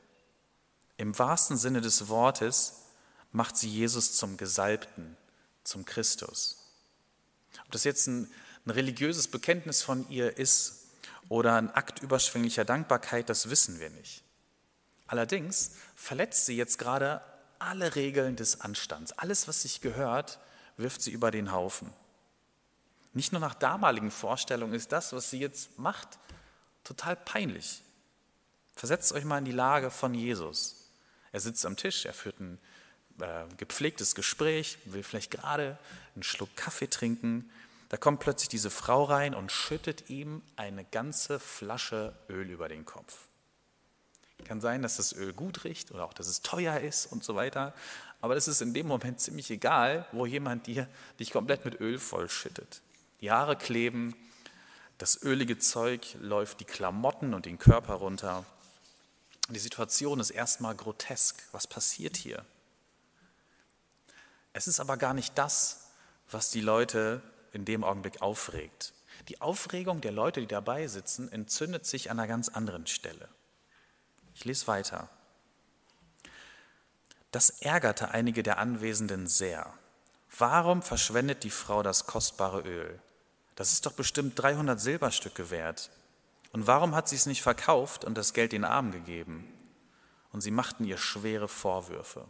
Im 0.96 1.16
wahrsten 1.16 1.56
Sinne 1.56 1.80
des 1.80 2.08
Wortes 2.08 2.82
macht 3.30 3.56
sie 3.56 3.68
Jesus 3.68 4.16
zum 4.16 4.36
Gesalbten, 4.36 5.16
zum 5.62 5.84
Christus. 5.84 6.58
Ob 7.64 7.70
das 7.70 7.84
jetzt 7.84 8.08
ein, 8.08 8.30
ein 8.66 8.70
religiöses 8.70 9.28
Bekenntnis 9.28 9.82
von 9.82 10.08
ihr 10.08 10.36
ist 10.36 10.86
oder 11.28 11.56
ein 11.56 11.70
Akt 11.70 12.00
überschwänglicher 12.00 12.64
Dankbarkeit, 12.64 13.28
das 13.28 13.50
wissen 13.50 13.80
wir 13.80 13.90
nicht. 13.90 14.22
Allerdings 15.06 15.72
verletzt 15.96 16.46
sie 16.46 16.56
jetzt 16.56 16.78
gerade 16.78 17.20
alle 17.58 17.94
Regeln 17.94 18.36
des 18.36 18.60
Anstands. 18.60 19.12
Alles, 19.12 19.48
was 19.48 19.62
sich 19.62 19.80
gehört, 19.80 20.38
wirft 20.76 21.02
sie 21.02 21.10
über 21.10 21.30
den 21.30 21.52
Haufen. 21.52 21.92
Nicht 23.12 23.32
nur 23.32 23.40
nach 23.40 23.54
damaligen 23.54 24.10
Vorstellungen 24.10 24.74
ist 24.74 24.92
das, 24.92 25.12
was 25.12 25.30
sie 25.30 25.38
jetzt 25.38 25.78
macht, 25.78 26.18
total 26.82 27.16
peinlich. 27.16 27.82
Versetzt 28.74 29.12
euch 29.12 29.24
mal 29.24 29.38
in 29.38 29.44
die 29.44 29.52
Lage 29.52 29.90
von 29.90 30.14
Jesus. 30.14 30.90
Er 31.32 31.40
sitzt 31.40 31.64
am 31.64 31.76
Tisch, 31.76 32.06
er 32.06 32.12
führt 32.12 32.40
ein 32.40 32.58
äh, 33.20 33.44
gepflegtes 33.56 34.14
Gespräch, 34.14 34.78
will 34.86 35.02
vielleicht 35.02 35.30
gerade 35.30 35.78
einen 36.14 36.24
Schluck 36.24 36.54
Kaffee 36.56 36.88
trinken. 36.88 37.50
Da 37.94 37.98
kommt 37.98 38.18
plötzlich 38.18 38.48
diese 38.48 38.70
Frau 38.70 39.04
rein 39.04 39.36
und 39.36 39.52
schüttet 39.52 40.10
ihm 40.10 40.42
eine 40.56 40.84
ganze 40.84 41.38
Flasche 41.38 42.12
Öl 42.28 42.50
über 42.50 42.68
den 42.68 42.84
Kopf. 42.84 43.28
Kann 44.44 44.60
sein, 44.60 44.82
dass 44.82 44.96
das 44.96 45.12
Öl 45.12 45.32
gut 45.32 45.62
riecht 45.62 45.92
oder 45.92 46.04
auch, 46.04 46.12
dass 46.12 46.26
es 46.26 46.42
teuer 46.42 46.80
ist 46.80 47.06
und 47.06 47.22
so 47.22 47.36
weiter. 47.36 47.72
Aber 48.20 48.34
es 48.34 48.48
ist 48.48 48.62
in 48.62 48.74
dem 48.74 48.88
Moment 48.88 49.20
ziemlich 49.20 49.48
egal, 49.48 50.08
wo 50.10 50.26
jemand 50.26 50.66
dir, 50.66 50.88
dich 51.20 51.30
komplett 51.30 51.64
mit 51.64 51.78
Öl 51.80 52.00
vollschüttet. 52.00 52.82
Die 53.20 53.30
Haare 53.30 53.54
kleben, 53.54 54.16
das 54.98 55.22
ölige 55.22 55.60
Zeug 55.60 56.16
läuft 56.20 56.58
die 56.58 56.64
Klamotten 56.64 57.32
und 57.32 57.46
den 57.46 57.60
Körper 57.60 57.94
runter. 57.94 58.44
Die 59.50 59.60
Situation 59.60 60.18
ist 60.18 60.30
erstmal 60.30 60.74
grotesk. 60.74 61.44
Was 61.52 61.68
passiert 61.68 62.16
hier? 62.16 62.44
Es 64.52 64.66
ist 64.66 64.80
aber 64.80 64.96
gar 64.96 65.14
nicht 65.14 65.38
das, 65.38 65.90
was 66.28 66.50
die 66.50 66.60
Leute 66.60 67.22
in 67.54 67.64
dem 67.64 67.84
Augenblick 67.84 68.22
aufregt. 68.22 68.92
Die 69.28 69.40
Aufregung 69.40 70.00
der 70.00 70.12
Leute, 70.12 70.40
die 70.40 70.46
dabei 70.46 70.86
sitzen, 70.86 71.30
entzündet 71.30 71.86
sich 71.86 72.10
an 72.10 72.18
einer 72.18 72.28
ganz 72.28 72.48
anderen 72.48 72.86
Stelle. 72.86 73.28
Ich 74.34 74.44
lese 74.44 74.66
weiter. 74.66 75.08
Das 77.30 77.50
ärgerte 77.50 78.10
einige 78.10 78.42
der 78.42 78.58
Anwesenden 78.58 79.26
sehr. 79.26 79.72
Warum 80.38 80.82
verschwendet 80.82 81.44
die 81.44 81.50
Frau 81.50 81.82
das 81.82 82.06
kostbare 82.06 82.60
Öl? 82.60 83.00
Das 83.54 83.72
ist 83.72 83.86
doch 83.86 83.92
bestimmt 83.92 84.38
300 84.40 84.80
Silberstücke 84.80 85.50
wert. 85.50 85.90
Und 86.52 86.66
warum 86.66 86.94
hat 86.94 87.08
sie 87.08 87.16
es 87.16 87.26
nicht 87.26 87.42
verkauft 87.42 88.04
und 88.04 88.16
das 88.16 88.34
Geld 88.34 88.52
den 88.52 88.64
Armen 88.64 88.92
gegeben? 88.92 89.52
Und 90.32 90.40
sie 90.40 90.50
machten 90.50 90.84
ihr 90.84 90.98
schwere 90.98 91.48
Vorwürfe. 91.48 92.26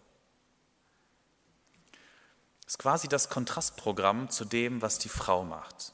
Ist 2.67 2.79
quasi 2.79 3.09
das 3.09 3.29
Kontrastprogramm 3.29 4.31
zu 4.31 4.45
dem, 4.45 4.81
was 4.83 4.99
die 4.99 5.09
Frau 5.09 5.45
macht. 5.45 5.93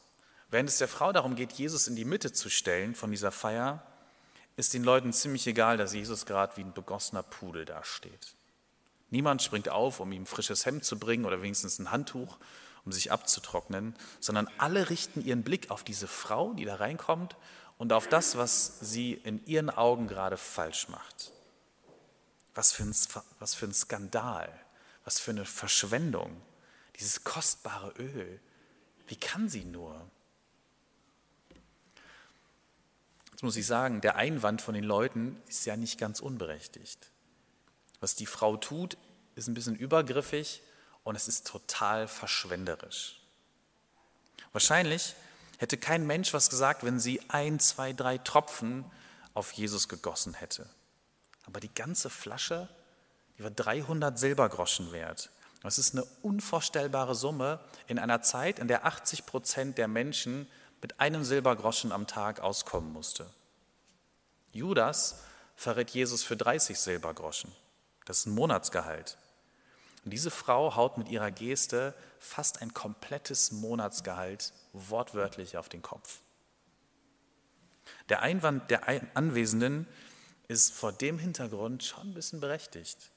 Während 0.51 0.69
es 0.69 0.79
der 0.79 0.89
Frau 0.89 1.13
darum 1.13 1.37
geht, 1.37 1.53
Jesus 1.53 1.89
in 1.89 1.97
die 1.97 2.05
Mitte 2.05 2.33
zu 2.33 2.49
stellen 2.49 2.95
von 2.95 3.11
dieser 3.11 3.33
Feier, 3.33 3.85
ist 4.57 4.75
den 4.75 4.85
Leuten 4.85 5.13
ziemlich 5.13 5.47
egal, 5.47 5.77
dass 5.77 5.95
Jesus 5.95 6.27
gerade 6.27 6.57
wie 6.57 6.63
ein 6.63 6.75
begossener 6.75 7.23
Pudel 7.23 7.65
dasteht. 7.65 8.35
Niemand 9.11 9.43
springt 9.43 9.69
auf, 9.69 10.01
um 10.01 10.13
ihm 10.13 10.27
frisches 10.27 10.67
Hemd 10.67 10.85
zu 10.85 10.99
bringen 10.99 11.25
oder 11.25 11.43
wenigstens 11.43 11.79
ein 11.79 11.91
Handtuch, 11.91 12.39
um 12.85 12.93
sich 12.93 13.13
abzutrocknen, 13.13 13.95
sondern 14.21 14.49
alle 14.59 14.91
richten 14.91 15.25
ihren 15.25 15.43
Blick 15.43 15.71
auf 15.71 15.85
diese 15.85 16.09
Frau, 16.09 16.53
die 16.55 16.65
da 16.65 16.77
reinkommt 16.77 17.37
und 17.79 17.93
auf 17.93 18.09
das, 18.09 18.37
was 18.37 18.79
sie 18.81 19.15
in 19.15 19.45
ihren 19.47 19.71
Augen 19.71 20.07
gerade 20.07 20.37
falsch 20.37 20.89
macht. 20.89 21.33
Was 22.55 22.73
für 22.73 22.85
ein, 22.85 22.95
was 23.39 23.55
für 23.55 23.67
ein 23.67 23.75
Skandal, 23.75 24.53
was 25.05 25.21
für 25.21 25.31
eine 25.31 25.45
Verschwendung, 25.45 26.41
dieses 27.01 27.25
kostbare 27.25 27.93
Öl. 27.99 28.41
Wie 29.09 29.17
kann 29.17 29.49
sie 29.49 29.65
nur? 29.65 30.09
Jetzt 33.31 33.43
muss 33.43 33.57
ich 33.57 33.67
sagen, 33.67 34.03
der 34.03 34.17
Einwand 34.17 34.61
von 34.61 34.75
den 34.75 34.85
Leuten 34.85 35.41
ist 35.49 35.65
ja 35.65 35.77
nicht 35.77 35.99
ganz 35.99 36.21
unberechtigt. 36.21 37.11
Was 38.01 38.15
die 38.15 38.27
Frau 38.27 38.57
tut, 38.57 38.99
ist 39.35 39.49
ein 39.49 39.55
bisschen 39.55 39.77
übergriffig 39.77 40.63
und 41.03 41.17
es 41.17 41.27
ist 41.27 41.47
total 41.47 42.07
verschwenderisch. 42.07 43.21
Wahrscheinlich 44.53 45.15
hätte 45.59 45.79
kein 45.79 46.07
Mensch 46.07 46.35
was 46.35 46.51
gesagt, 46.51 46.85
wenn 46.85 47.01
sie 47.01 47.21
ein, 47.29 47.59
zwei, 47.61 47.93
drei 47.93 48.19
Tropfen 48.19 48.85
auf 49.33 49.53
Jesus 49.53 49.89
gegossen 49.89 50.35
hätte. 50.35 50.69
Aber 51.47 51.61
die 51.61 51.73
ganze 51.73 52.11
Flasche, 52.11 52.69
die 53.39 53.45
war 53.45 53.51
300 53.51 54.19
Silbergroschen 54.19 54.93
wert. 54.93 55.31
Das 55.63 55.79
ist 55.79 55.95
eine 55.95 56.05
unvorstellbare 56.23 57.15
Summe 57.15 57.61
in 57.87 57.99
einer 57.99 58.23
Zeit, 58.23 58.59
in 58.59 58.69
der 58.69 58.87
80 58.87 59.27
Prozent 59.27 59.79
der 59.79 59.89
Menschen 59.89 60.47
mit 60.81 61.01
einem 61.01 61.25
Silbergroschen 61.25 61.93
am 61.93 62.07
Tag 62.07 62.41
auskommen 62.41 62.93
musste. 62.93 63.27
Judas 64.53 65.23
verrät 65.55 65.91
Jesus 65.91 66.23
für 66.23 66.37
30 66.37 66.79
Silbergroschen. 66.79 67.53
Das 68.07 68.21
ist 68.21 68.27
ein 68.27 68.35
Monatsgehalt. 68.35 69.19
Und 70.05 70.13
diese 70.13 70.31
Frau 70.31 70.77
haut 70.77 70.97
mit 70.97 71.09
ihrer 71.09 71.31
Geste 71.31 71.95
fast 72.19 72.63
ein 72.63 72.73
komplettes 72.73 73.53
Monatsgehalt 73.53 74.55
wortwörtlich 74.73 75.59
auf 75.59 75.69
den 75.69 75.83
Kopf. 75.83 76.21
Der 78.09 78.23
Einwand 78.23 78.71
der 78.71 78.89
Anwesenden 79.15 79.87
ist 80.49 80.73
vor 80.73 80.93
dem 80.93 81.19
Hintergrund 81.19 81.85
schon 81.85 82.09
ein 82.09 82.15
bisschen 82.15 82.41
berechtigt. 82.41 83.11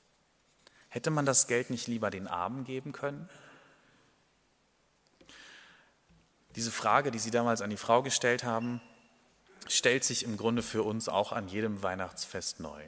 Hätte 0.93 1.09
man 1.09 1.25
das 1.25 1.47
Geld 1.47 1.71
nicht 1.71 1.87
lieber 1.87 2.11
den 2.11 2.27
Armen 2.27 2.65
geben 2.65 2.91
können? 2.91 3.27
Diese 6.55 6.69
Frage, 6.69 7.09
die 7.09 7.17
Sie 7.17 7.31
damals 7.31 7.63
an 7.63 7.71
die 7.71 7.77
Frau 7.77 8.03
gestellt 8.03 8.43
haben, 8.43 8.79
stellt 9.67 10.03
sich 10.03 10.21
im 10.21 10.37
Grunde 10.37 10.61
für 10.61 10.83
uns 10.83 11.09
auch 11.09 11.31
an 11.31 11.47
jedem 11.47 11.81
Weihnachtsfest 11.81 12.59
neu. 12.59 12.83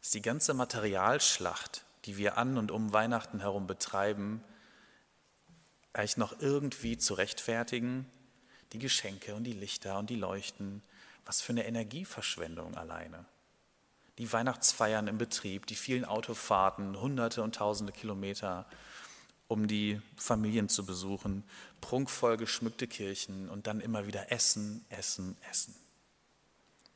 Ist 0.00 0.14
die 0.14 0.22
ganze 0.22 0.54
Materialschlacht, 0.54 1.84
die 2.04 2.18
wir 2.18 2.38
an 2.38 2.56
und 2.56 2.70
um 2.70 2.92
Weihnachten 2.92 3.40
herum 3.40 3.66
betreiben, 3.66 4.44
eigentlich 5.92 6.18
noch 6.18 6.38
irgendwie 6.38 6.98
zu 6.98 7.14
rechtfertigen. 7.14 8.08
Die 8.72 8.78
Geschenke 8.78 9.34
und 9.34 9.42
die 9.42 9.54
Lichter 9.54 9.98
und 9.98 10.08
die 10.08 10.14
Leuchten, 10.14 10.84
was 11.26 11.42
für 11.42 11.50
eine 11.50 11.66
Energieverschwendung 11.66 12.76
alleine. 12.76 13.24
Die 14.18 14.32
Weihnachtsfeiern 14.32 15.08
im 15.08 15.18
Betrieb, 15.18 15.66
die 15.66 15.74
vielen 15.74 16.04
Autofahrten, 16.04 17.00
hunderte 17.00 17.42
und 17.42 17.54
tausende 17.54 17.92
Kilometer, 17.92 18.66
um 19.48 19.68
die 19.68 20.00
Familien 20.16 20.68
zu 20.68 20.84
besuchen, 20.86 21.44
prunkvoll 21.80 22.36
geschmückte 22.36 22.86
Kirchen 22.86 23.48
und 23.48 23.66
dann 23.66 23.80
immer 23.80 24.06
wieder 24.06 24.30
Essen, 24.32 24.84
Essen, 24.88 25.36
Essen. 25.50 25.74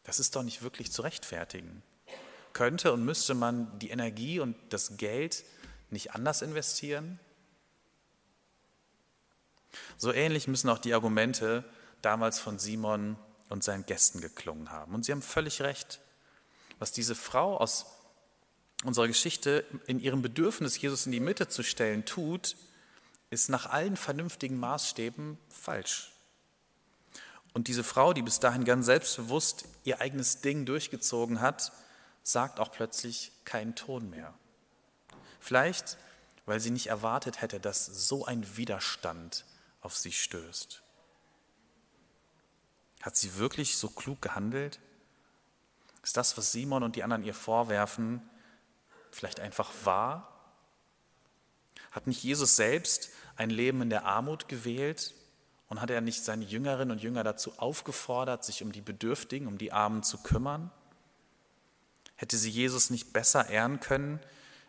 Das 0.04 0.20
ist 0.20 0.36
doch 0.36 0.42
nicht 0.42 0.62
wirklich 0.62 0.92
zu 0.92 1.02
rechtfertigen. 1.02 1.82
Könnte 2.52 2.92
und 2.92 3.04
müsste 3.04 3.34
man 3.34 3.78
die 3.78 3.90
Energie 3.90 4.40
und 4.40 4.56
das 4.70 4.96
Geld 4.96 5.44
nicht 5.90 6.12
anders 6.12 6.42
investieren? 6.42 7.18
So 9.98 10.12
ähnlich 10.12 10.48
müssen 10.48 10.70
auch 10.70 10.78
die 10.78 10.94
Argumente 10.94 11.64
damals 12.02 12.38
von 12.38 12.58
Simon 12.58 13.16
und 13.48 13.64
seinen 13.64 13.84
Gästen 13.84 14.20
geklungen 14.20 14.70
haben. 14.70 14.94
Und 14.94 15.04
sie 15.04 15.12
haben 15.12 15.22
völlig 15.22 15.60
recht. 15.60 16.00
Was 16.78 16.92
diese 16.92 17.14
Frau 17.14 17.56
aus 17.56 17.86
unserer 18.84 19.08
Geschichte 19.08 19.64
in 19.86 20.00
ihrem 20.00 20.22
Bedürfnis, 20.22 20.80
Jesus 20.80 21.06
in 21.06 21.12
die 21.12 21.20
Mitte 21.20 21.48
zu 21.48 21.62
stellen, 21.62 22.04
tut, 22.04 22.56
ist 23.30 23.48
nach 23.48 23.66
allen 23.66 23.96
vernünftigen 23.96 24.58
Maßstäben 24.58 25.38
falsch. 25.48 26.12
Und 27.54 27.68
diese 27.68 27.84
Frau, 27.84 28.12
die 28.12 28.22
bis 28.22 28.38
dahin 28.38 28.64
ganz 28.64 28.86
selbstbewusst 28.86 29.64
ihr 29.84 30.00
eigenes 30.00 30.42
Ding 30.42 30.66
durchgezogen 30.66 31.40
hat, 31.40 31.72
sagt 32.22 32.60
auch 32.60 32.70
plötzlich 32.70 33.32
keinen 33.44 33.74
Ton 33.74 34.10
mehr. 34.10 34.34
Vielleicht, 35.40 35.96
weil 36.44 36.60
sie 36.60 36.70
nicht 36.70 36.88
erwartet 36.88 37.40
hätte, 37.40 37.58
dass 37.58 37.86
so 37.86 38.26
ein 38.26 38.56
Widerstand 38.56 39.46
auf 39.80 39.96
sie 39.96 40.12
stößt. 40.12 40.82
Hat 43.00 43.16
sie 43.16 43.36
wirklich 43.38 43.76
so 43.76 43.88
klug 43.88 44.20
gehandelt? 44.20 44.80
Ist 46.06 46.16
das, 46.16 46.38
was 46.38 46.52
Simon 46.52 46.84
und 46.84 46.94
die 46.94 47.02
anderen 47.02 47.24
ihr 47.24 47.34
vorwerfen, 47.34 48.22
vielleicht 49.10 49.40
einfach 49.40 49.72
wahr? 49.82 50.32
Hat 51.90 52.06
nicht 52.06 52.22
Jesus 52.22 52.54
selbst 52.54 53.10
ein 53.34 53.50
Leben 53.50 53.82
in 53.82 53.90
der 53.90 54.04
Armut 54.04 54.46
gewählt 54.46 55.14
und 55.68 55.80
hat 55.80 55.90
er 55.90 56.00
nicht 56.00 56.22
seine 56.22 56.44
Jüngerinnen 56.44 56.92
und 56.92 57.02
Jünger 57.02 57.24
dazu 57.24 57.58
aufgefordert, 57.58 58.44
sich 58.44 58.62
um 58.62 58.70
die 58.70 58.82
Bedürftigen, 58.82 59.48
um 59.48 59.58
die 59.58 59.72
Armen 59.72 60.04
zu 60.04 60.18
kümmern? 60.18 60.70
Hätte 62.14 62.36
sie 62.36 62.50
Jesus 62.50 62.88
nicht 62.90 63.12
besser 63.12 63.50
ehren 63.50 63.80
können, 63.80 64.20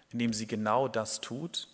indem 0.10 0.34
sie 0.34 0.48
genau 0.48 0.88
das 0.88 1.22
tut, 1.22 1.70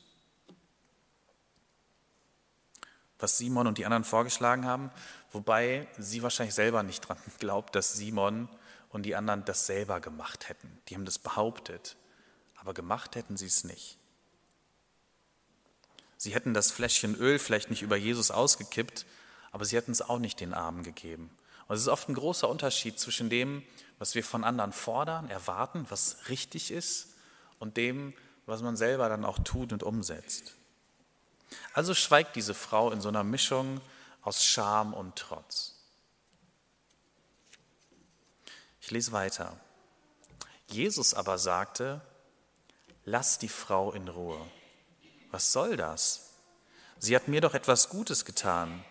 was 3.18 3.38
Simon 3.38 3.68
und 3.68 3.78
die 3.78 3.86
anderen 3.86 4.04
vorgeschlagen 4.04 4.66
haben, 4.66 4.92
wobei 5.32 5.88
sie 5.98 6.22
wahrscheinlich 6.22 6.54
selber 6.54 6.84
nicht 6.84 7.08
dran 7.08 7.18
glaubt, 7.40 7.76
dass 7.76 7.94
Simon 7.94 8.50
und 8.94 9.04
die 9.04 9.16
anderen 9.16 9.44
das 9.44 9.66
selber 9.66 10.00
gemacht 10.00 10.48
hätten. 10.48 10.80
Die 10.88 10.96
haben 10.96 11.06
das 11.06 11.20
behauptet, 11.20 11.98
aber 12.56 12.74
gemacht 12.74 13.16
hätten 13.16 13.36
sie 13.36 13.48
es 13.48 13.64
nicht. 13.64 13.98
Sie 16.16 16.34
hätten 16.34 16.54
das 16.54 16.72
Fläschchen 16.72 17.16
Öl 17.16 17.38
vielleicht 17.40 17.70
nicht 17.70 17.82
über 17.82 17.98
Jesus 17.98 18.32
ausgekippt, 18.32 19.06
aber 19.52 19.66
sie 19.66 19.76
hätten 19.76 19.92
es 19.92 20.02
auch 20.02 20.20
nicht 20.20 20.40
den 20.40 20.54
Armen 20.54 20.84
gegeben. 20.84 21.30
Und 21.68 21.76
es 21.76 21.82
ist 21.82 21.88
oft 21.90 22.08
ein 22.08 22.14
großer 22.14 22.48
Unterschied 22.48 23.00
zwischen 23.00 23.30
dem, 23.30 23.64
was 24.00 24.16
wir 24.16 24.24
von 24.24 24.44
anderen 24.44 24.72
fordern, 24.72 25.30
erwarten, 25.30 25.86
was 25.90 26.30
richtig 26.30 26.72
ist, 26.72 27.10
und 27.60 27.78
dem, 27.78 28.14
was 28.46 28.62
man 28.62 28.76
selber 28.76 29.10
dann 29.10 29.26
auch 29.26 29.40
tut 29.40 29.74
und 29.74 29.84
umsetzt. 29.84 30.54
Also 31.74 31.94
schweigt 31.94 32.36
diese 32.36 32.54
Frau 32.54 32.92
in 32.92 33.02
so 33.02 33.10
einer 33.10 33.24
Mischung 33.24 33.82
aus 34.22 34.44
Scham 34.44 34.94
und 34.94 35.16
Trotz. 35.16 35.74
Ich 38.82 38.83
lese 38.94 39.12
weiter. 39.12 39.60
Jesus 40.68 41.14
aber 41.14 41.38
sagte, 41.38 42.02
lass 43.06 43.40
die 43.40 43.50
Frau 43.50 43.92
in 43.92 44.08
Ruhe. 44.08 44.40
Was 45.32 45.52
soll 45.52 45.76
das? 45.78 46.32
Sie 47.00 47.16
hat 47.16 47.28
mir 47.28 47.42
doch 47.42 47.54
etwas 47.54 47.90
Gutes 47.90 48.24
getan. 48.24 48.86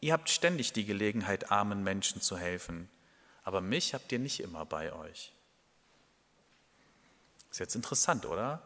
Ihr 0.00 0.12
habt 0.12 0.30
ständig 0.30 0.72
die 0.72 0.84
Gelegenheit, 0.84 1.50
armen 1.50 1.82
Menschen 1.82 2.20
zu 2.20 2.36
helfen 2.38 2.88
aber 3.42 3.60
mich 3.60 3.94
habt 3.94 4.12
ihr 4.12 4.18
nicht 4.18 4.40
immer 4.40 4.64
bei 4.64 4.92
euch. 4.92 5.32
Ist 7.50 7.58
jetzt 7.58 7.74
interessant, 7.74 8.26
oder? 8.26 8.62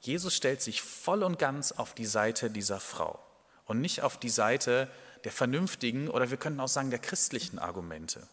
Jesus 0.00 0.34
stellt 0.34 0.60
sich 0.60 0.82
voll 0.82 1.22
und 1.22 1.38
ganz 1.38 1.72
auf 1.72 1.94
die 1.94 2.06
Seite 2.06 2.50
dieser 2.50 2.80
Frau 2.80 3.24
und 3.66 3.80
nicht 3.80 4.02
auf 4.02 4.18
die 4.18 4.30
Seite 4.30 4.90
der 5.24 5.32
vernünftigen 5.32 6.08
oder 6.08 6.30
wir 6.30 6.36
können 6.36 6.60
auch 6.60 6.68
sagen 6.68 6.90
der 6.90 6.98
christlichen 6.98 7.58
Argumente. 7.58 8.26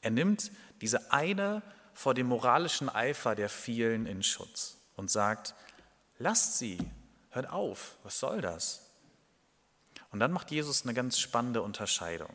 Er 0.00 0.10
nimmt 0.10 0.50
diese 0.80 1.12
eine 1.12 1.62
vor 1.94 2.14
dem 2.14 2.28
moralischen 2.28 2.88
Eifer 2.88 3.34
der 3.34 3.48
vielen 3.48 4.06
in 4.06 4.22
Schutz 4.22 4.76
und 4.96 5.10
sagt, 5.10 5.54
lasst 6.18 6.58
sie, 6.58 6.78
hört 7.30 7.50
auf, 7.50 7.96
was 8.02 8.18
soll 8.20 8.40
das? 8.40 8.86
Und 10.10 10.20
dann 10.20 10.32
macht 10.32 10.50
Jesus 10.50 10.84
eine 10.84 10.94
ganz 10.94 11.18
spannende 11.18 11.62
Unterscheidung. 11.62 12.32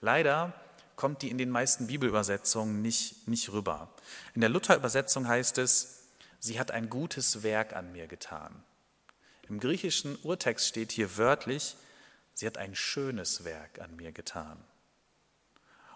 Leider 0.00 0.52
kommt 0.96 1.22
die 1.22 1.30
in 1.30 1.38
den 1.38 1.50
meisten 1.50 1.86
Bibelübersetzungen 1.86 2.82
nicht, 2.82 3.26
nicht 3.26 3.50
rüber. 3.52 3.92
In 4.34 4.40
der 4.40 4.50
Luther-Übersetzung 4.50 5.26
heißt 5.26 5.58
es, 5.58 6.04
sie 6.38 6.60
hat 6.60 6.70
ein 6.70 6.90
gutes 6.90 7.42
Werk 7.42 7.74
an 7.74 7.92
mir 7.92 8.06
getan. 8.06 8.62
Im 9.48 9.60
griechischen 9.60 10.16
Urtext 10.22 10.66
steht 10.66 10.92
hier 10.92 11.16
wörtlich, 11.16 11.76
sie 12.34 12.46
hat 12.46 12.58
ein 12.58 12.74
schönes 12.74 13.44
Werk 13.44 13.80
an 13.80 13.96
mir 13.96 14.12
getan. 14.12 14.62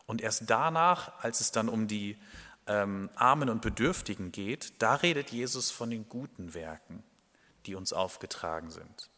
Und 0.09 0.23
erst 0.23 0.45
danach, 0.47 1.12
als 1.23 1.41
es 1.41 1.53
dann 1.53 1.69
um 1.69 1.87
die 1.87 2.17
ähm, 2.67 3.11
Armen 3.15 3.50
und 3.50 3.61
Bedürftigen 3.61 4.33
geht, 4.33 4.73
da 4.81 4.95
redet 4.95 5.31
Jesus 5.31 5.71
von 5.71 5.91
den 5.91 6.09
guten 6.09 6.55
Werken, 6.55 7.05
die 7.67 7.75
uns 7.75 7.93
aufgetragen 7.93 8.71
sind. 8.71 9.11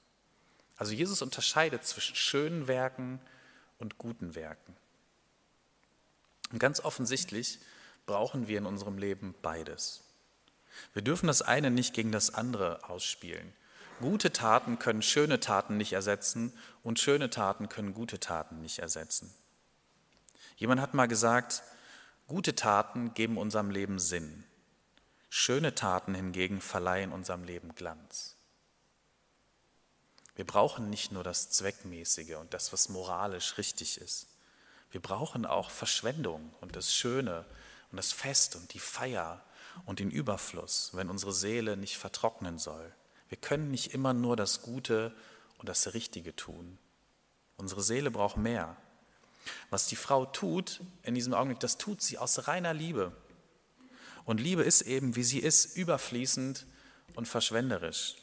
Also 0.77 0.93
Jesus 0.93 1.23
unterscheidet 1.23 1.87
zwischen 1.87 2.17
schönen 2.17 2.67
Werken 2.67 3.21
und 3.79 3.99
guten 3.99 4.35
Werken. 4.35 4.75
Und 6.51 6.59
ganz 6.59 6.81
offensichtlich 6.81 7.61
brauchen 8.05 8.49
wir 8.49 8.59
in 8.59 8.67
unserem 8.67 8.99
Leben 8.99 9.37
beides. 9.43 10.03
Wir 10.93 11.03
dürfen 11.03 11.29
das 11.29 11.41
eine 11.41 11.71
nicht 11.71 11.95
gegen 11.95 12.11
das 12.11 12.35
andere 12.35 12.91
ausspielen. 12.91 13.53
Gute 14.01 14.33
Taten 14.33 14.81
können 14.81 15.03
schöne 15.03 15.39
Taten 15.39 15.77
nicht 15.77 15.93
ersetzen 15.93 16.53
und 16.83 16.99
schöne 16.99 17.31
Taten 17.31 17.69
können 17.69 17.95
gute 17.95 18.19
Taten 18.19 18.61
nicht 18.61 18.81
ersetzen. 18.81 19.33
Jemand 20.61 20.83
hat 20.83 20.93
mal 20.93 21.09
gesagt, 21.09 21.63
gute 22.27 22.55
Taten 22.55 23.15
geben 23.15 23.39
unserem 23.39 23.71
Leben 23.71 23.99
Sinn. 23.99 24.45
Schöne 25.31 25.75
Taten 25.75 26.15
hingegen 26.15 26.61
verleihen 26.61 27.13
unserem 27.13 27.45
Leben 27.45 27.75
Glanz. 27.75 28.37
Wir 30.37 30.45
brauchen 30.45 30.91
nicht 30.91 31.13
nur 31.13 31.25
das 31.25 31.49
Zweckmäßige 31.49 32.35
und 32.35 32.53
das, 32.53 32.75
was 32.75 32.91
moralisch 32.91 33.57
richtig 33.57 34.03
ist. 34.03 34.27
Wir 34.91 35.01
brauchen 35.01 35.47
auch 35.47 35.71
Verschwendung 35.71 36.53
und 36.61 36.77
das 36.77 36.93
Schöne 36.95 37.47
und 37.91 37.97
das 37.97 38.13
Fest 38.13 38.55
und 38.55 38.75
die 38.75 38.81
Feier 38.81 39.43
und 39.87 39.99
den 39.99 40.11
Überfluss, 40.11 40.91
wenn 40.93 41.09
unsere 41.09 41.33
Seele 41.33 41.79
nicht 41.79 41.97
vertrocknen 41.97 42.59
soll. 42.59 42.93
Wir 43.31 43.39
können 43.39 43.71
nicht 43.71 43.95
immer 43.95 44.13
nur 44.13 44.37
das 44.37 44.61
Gute 44.61 45.17
und 45.57 45.71
das 45.71 45.95
Richtige 45.95 46.37
tun. 46.37 46.77
Unsere 47.57 47.81
Seele 47.81 48.11
braucht 48.11 48.37
mehr. 48.37 48.77
Was 49.71 49.87
die 49.87 49.97
Frau 49.97 50.27
tut 50.27 50.81
in 51.03 51.15
diesem 51.15 51.35
Augenblick, 51.35 51.61
das 51.61 51.79
tut 51.79 52.03
sie 52.03 52.19
aus 52.19 52.49
reiner 52.49 52.75
Liebe. 52.75 53.13
Und 54.25 54.41
Liebe 54.41 54.63
ist 54.63 54.83
eben, 54.83 55.17
wie 55.17 55.23
sie 55.23 55.39
ist, 55.39 55.77
überfließend 55.77 56.67
und 57.15 57.27
verschwenderisch. 57.27 58.17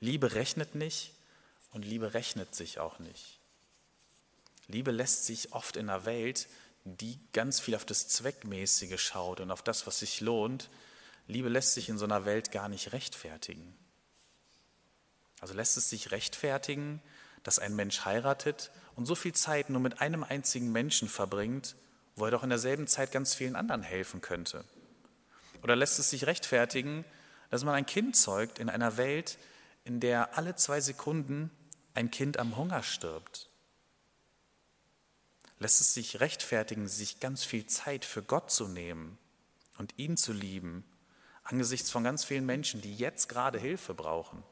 Liebe 0.00 0.34
rechnet 0.34 0.74
nicht 0.74 1.12
und 1.72 1.84
Liebe 1.84 2.14
rechnet 2.14 2.54
sich 2.54 2.78
auch 2.78 2.98
nicht. 2.98 3.38
Liebe 4.68 4.90
lässt 4.90 5.26
sich 5.26 5.52
oft 5.52 5.76
in 5.76 5.88
einer 5.88 6.04
Welt, 6.04 6.48
die 6.84 7.18
ganz 7.32 7.60
viel 7.60 7.74
auf 7.74 7.84
das 7.84 8.08
Zweckmäßige 8.08 9.00
schaut 9.00 9.40
und 9.40 9.50
auf 9.50 9.62
das, 9.62 9.86
was 9.86 10.00
sich 10.00 10.20
lohnt, 10.20 10.68
Liebe 11.26 11.48
lässt 11.48 11.72
sich 11.74 11.88
in 11.88 11.98
so 11.98 12.04
einer 12.04 12.24
Welt 12.26 12.52
gar 12.52 12.68
nicht 12.68 12.92
rechtfertigen. 12.92 13.74
Also 15.40 15.54
lässt 15.54 15.76
es 15.76 15.88
sich 15.88 16.10
rechtfertigen, 16.10 17.00
dass 17.44 17.60
ein 17.60 17.76
Mensch 17.76 18.04
heiratet 18.04 18.72
und 18.96 19.06
so 19.06 19.14
viel 19.14 19.32
Zeit 19.32 19.70
nur 19.70 19.80
mit 19.80 20.00
einem 20.00 20.24
einzigen 20.24 20.72
Menschen 20.72 21.08
verbringt, 21.08 21.76
wo 22.16 22.24
er 22.24 22.32
doch 22.32 22.42
in 22.42 22.48
derselben 22.48 22.88
Zeit 22.88 23.12
ganz 23.12 23.34
vielen 23.34 23.54
anderen 23.54 23.82
helfen 23.82 24.20
könnte? 24.20 24.64
Oder 25.62 25.76
lässt 25.76 25.98
es 25.98 26.10
sich 26.10 26.26
rechtfertigen, 26.26 27.04
dass 27.50 27.64
man 27.64 27.74
ein 27.74 27.86
Kind 27.86 28.16
zeugt 28.16 28.58
in 28.58 28.68
einer 28.68 28.96
Welt, 28.96 29.38
in 29.84 30.00
der 30.00 30.36
alle 30.36 30.56
zwei 30.56 30.80
Sekunden 30.80 31.50
ein 31.94 32.10
Kind 32.10 32.38
am 32.38 32.56
Hunger 32.56 32.82
stirbt? 32.82 33.48
Lässt 35.58 35.80
es 35.80 35.94
sich 35.94 36.20
rechtfertigen, 36.20 36.88
sich 36.88 37.20
ganz 37.20 37.44
viel 37.44 37.66
Zeit 37.66 38.04
für 38.04 38.22
Gott 38.22 38.50
zu 38.50 38.68
nehmen 38.68 39.18
und 39.78 39.94
ihn 39.96 40.16
zu 40.16 40.32
lieben, 40.32 40.84
angesichts 41.42 41.90
von 41.90 42.04
ganz 42.04 42.24
vielen 42.24 42.46
Menschen, 42.46 42.80
die 42.80 42.94
jetzt 42.94 43.28
gerade 43.28 43.58
Hilfe 43.58 43.94
brauchen? 43.94 44.42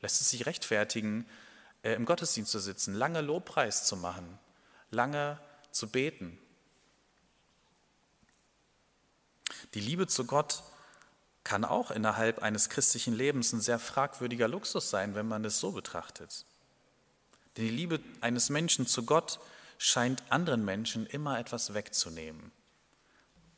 Lässt 0.00 0.20
es 0.20 0.30
sich 0.30 0.46
rechtfertigen, 0.46 1.26
äh, 1.82 1.94
im 1.94 2.04
Gottesdienst 2.04 2.50
zu 2.50 2.58
sitzen, 2.58 2.94
lange 2.94 3.20
Lobpreis 3.20 3.84
zu 3.84 3.96
machen, 3.96 4.38
lange 4.90 5.38
zu 5.70 5.88
beten? 5.88 6.38
Die 9.74 9.80
Liebe 9.80 10.06
zu 10.06 10.24
Gott 10.24 10.62
kann 11.44 11.64
auch 11.64 11.90
innerhalb 11.90 12.42
eines 12.42 12.68
christlichen 12.68 13.14
Lebens 13.14 13.52
ein 13.52 13.60
sehr 13.60 13.78
fragwürdiger 13.78 14.48
Luxus 14.48 14.90
sein, 14.90 15.14
wenn 15.14 15.26
man 15.26 15.44
es 15.44 15.60
so 15.60 15.72
betrachtet. 15.72 16.44
Denn 17.56 17.64
die 17.64 17.70
Liebe 17.70 18.00
eines 18.20 18.50
Menschen 18.50 18.86
zu 18.86 19.04
Gott 19.04 19.40
scheint 19.78 20.22
anderen 20.30 20.64
Menschen 20.64 21.06
immer 21.06 21.38
etwas 21.38 21.74
wegzunehmen. 21.74 22.52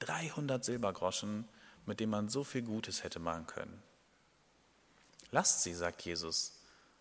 300 0.01 0.65
Silbergroschen, 0.65 1.49
mit 1.87 2.01
denen 2.01 2.11
man 2.11 2.29
so 2.29 2.45
viel 2.45 2.63
Gutes 2.63 3.03
hätte 3.03 3.19
machen 3.19 3.47
können. 3.47 3.83
Lasst 5.31 5.63
sie, 5.63 5.75
sagt 5.75 6.03
Jesus. 6.03 6.53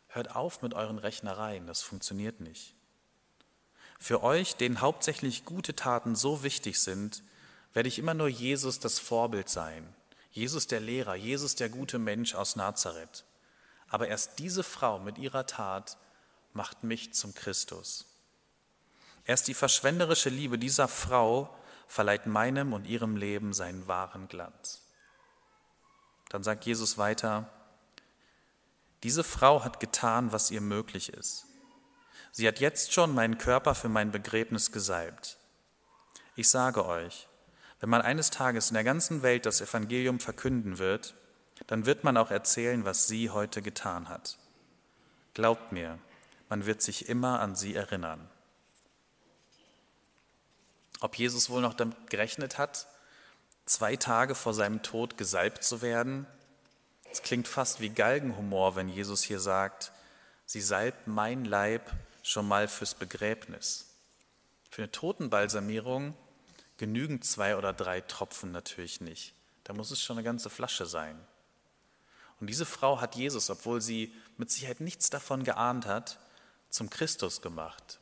Hört 0.09 0.35
auf 0.35 0.61
mit 0.61 0.73
euren 0.73 0.97
Rechnereien, 0.97 1.67
das 1.67 1.81
funktioniert 1.81 2.39
nicht. 2.41 2.75
Für 3.99 4.23
euch, 4.23 4.55
denen 4.55 4.81
hauptsächlich 4.81 5.45
gute 5.45 5.75
Taten 5.75 6.15
so 6.15 6.43
wichtig 6.43 6.79
sind, 6.79 7.21
werde 7.73 7.89
ich 7.89 7.99
immer 7.99 8.13
nur 8.13 8.27
Jesus 8.27 8.79
das 8.79 8.97
Vorbild 8.97 9.49
sein. 9.49 9.93
Jesus 10.31 10.67
der 10.67 10.79
Lehrer, 10.79 11.15
Jesus 11.15 11.55
der 11.55 11.69
gute 11.69 11.99
Mensch 11.99 12.33
aus 12.33 12.55
Nazareth. 12.55 13.25
Aber 13.87 14.07
erst 14.07 14.39
diese 14.39 14.63
Frau 14.63 14.99
mit 14.99 15.17
ihrer 15.17 15.45
Tat 15.45 15.97
macht 16.53 16.83
mich 16.83 17.13
zum 17.13 17.35
Christus. 17.35 18.05
Erst 19.25 19.47
die 19.47 19.53
verschwenderische 19.53 20.29
Liebe 20.29 20.57
dieser 20.57 20.87
Frau 20.87 21.55
verleiht 21.87 22.25
meinem 22.25 22.73
und 22.73 22.85
ihrem 22.85 23.15
Leben 23.15 23.53
seinen 23.53 23.87
wahren 23.87 24.27
Glanz. 24.27 24.81
Dann 26.29 26.43
sagt 26.43 26.65
Jesus 26.65 26.97
weiter, 26.97 27.51
diese 29.03 29.23
Frau 29.23 29.63
hat 29.63 29.79
getan, 29.79 30.31
was 30.31 30.51
ihr 30.51 30.62
möglich 30.62 31.13
ist. 31.13 31.45
Sie 32.31 32.47
hat 32.47 32.59
jetzt 32.59 32.93
schon 32.93 33.13
meinen 33.13 33.38
Körper 33.38 33.75
für 33.75 33.89
mein 33.89 34.12
Begräbnis 34.12 34.71
gesalbt. 34.71 35.38
Ich 36.35 36.49
sage 36.49 36.85
euch, 36.85 37.27
wenn 37.79 37.89
man 37.89 38.01
eines 38.01 38.29
Tages 38.29 38.69
in 38.69 38.73
der 38.73 38.83
ganzen 38.83 39.23
Welt 39.23 39.45
das 39.45 39.62
Evangelium 39.62 40.19
verkünden 40.19 40.77
wird, 40.77 41.15
dann 41.67 41.85
wird 41.85 42.03
man 42.03 42.17
auch 42.17 42.31
erzählen, 42.31 42.85
was 42.85 43.07
sie 43.07 43.29
heute 43.29 43.62
getan 43.62 44.09
hat. 44.09 44.38
Glaubt 45.33 45.71
mir, 45.71 45.99
man 46.49 46.65
wird 46.65 46.81
sich 46.81 47.09
immer 47.09 47.39
an 47.39 47.55
sie 47.55 47.75
erinnern. 47.75 48.29
Ob 51.01 51.15
Jesus 51.15 51.49
wohl 51.49 51.62
noch 51.62 51.73
damit 51.73 52.09
gerechnet 52.09 52.57
hat, 52.57 52.88
zwei 53.65 53.95
Tage 53.95 54.35
vor 54.35 54.53
seinem 54.53 54.81
Tod 54.83 55.17
gesalbt 55.17 55.63
zu 55.63 55.81
werden, 55.81 56.25
es 57.11 57.21
klingt 57.21 57.47
fast 57.47 57.79
wie 57.79 57.89
Galgenhumor, 57.89 58.75
wenn 58.75 58.89
Jesus 58.89 59.23
hier 59.23 59.39
sagt, 59.39 59.91
sie 60.45 60.61
salbt 60.61 61.07
mein 61.07 61.45
Leib 61.45 61.91
schon 62.23 62.47
mal 62.47 62.67
fürs 62.67 62.93
Begräbnis. 62.93 63.87
Für 64.69 64.83
eine 64.83 64.91
Totenbalsamierung 64.91 66.15
genügen 66.77 67.21
zwei 67.21 67.57
oder 67.57 67.73
drei 67.73 68.01
Tropfen 68.01 68.51
natürlich 68.51 69.01
nicht. 69.01 69.33
Da 69.63 69.73
muss 69.73 69.91
es 69.91 70.01
schon 70.01 70.17
eine 70.17 70.23
ganze 70.23 70.49
Flasche 70.49 70.85
sein. 70.85 71.19
Und 72.39 72.47
diese 72.47 72.65
Frau 72.65 73.01
hat 73.01 73.15
Jesus, 73.15 73.49
obwohl 73.49 73.81
sie 73.81 74.13
mit 74.37 74.49
Sicherheit 74.49 74.79
nichts 74.79 75.09
davon 75.09 75.43
geahnt 75.43 75.85
hat, 75.85 76.19
zum 76.69 76.89
Christus 76.89 77.41
gemacht, 77.41 77.99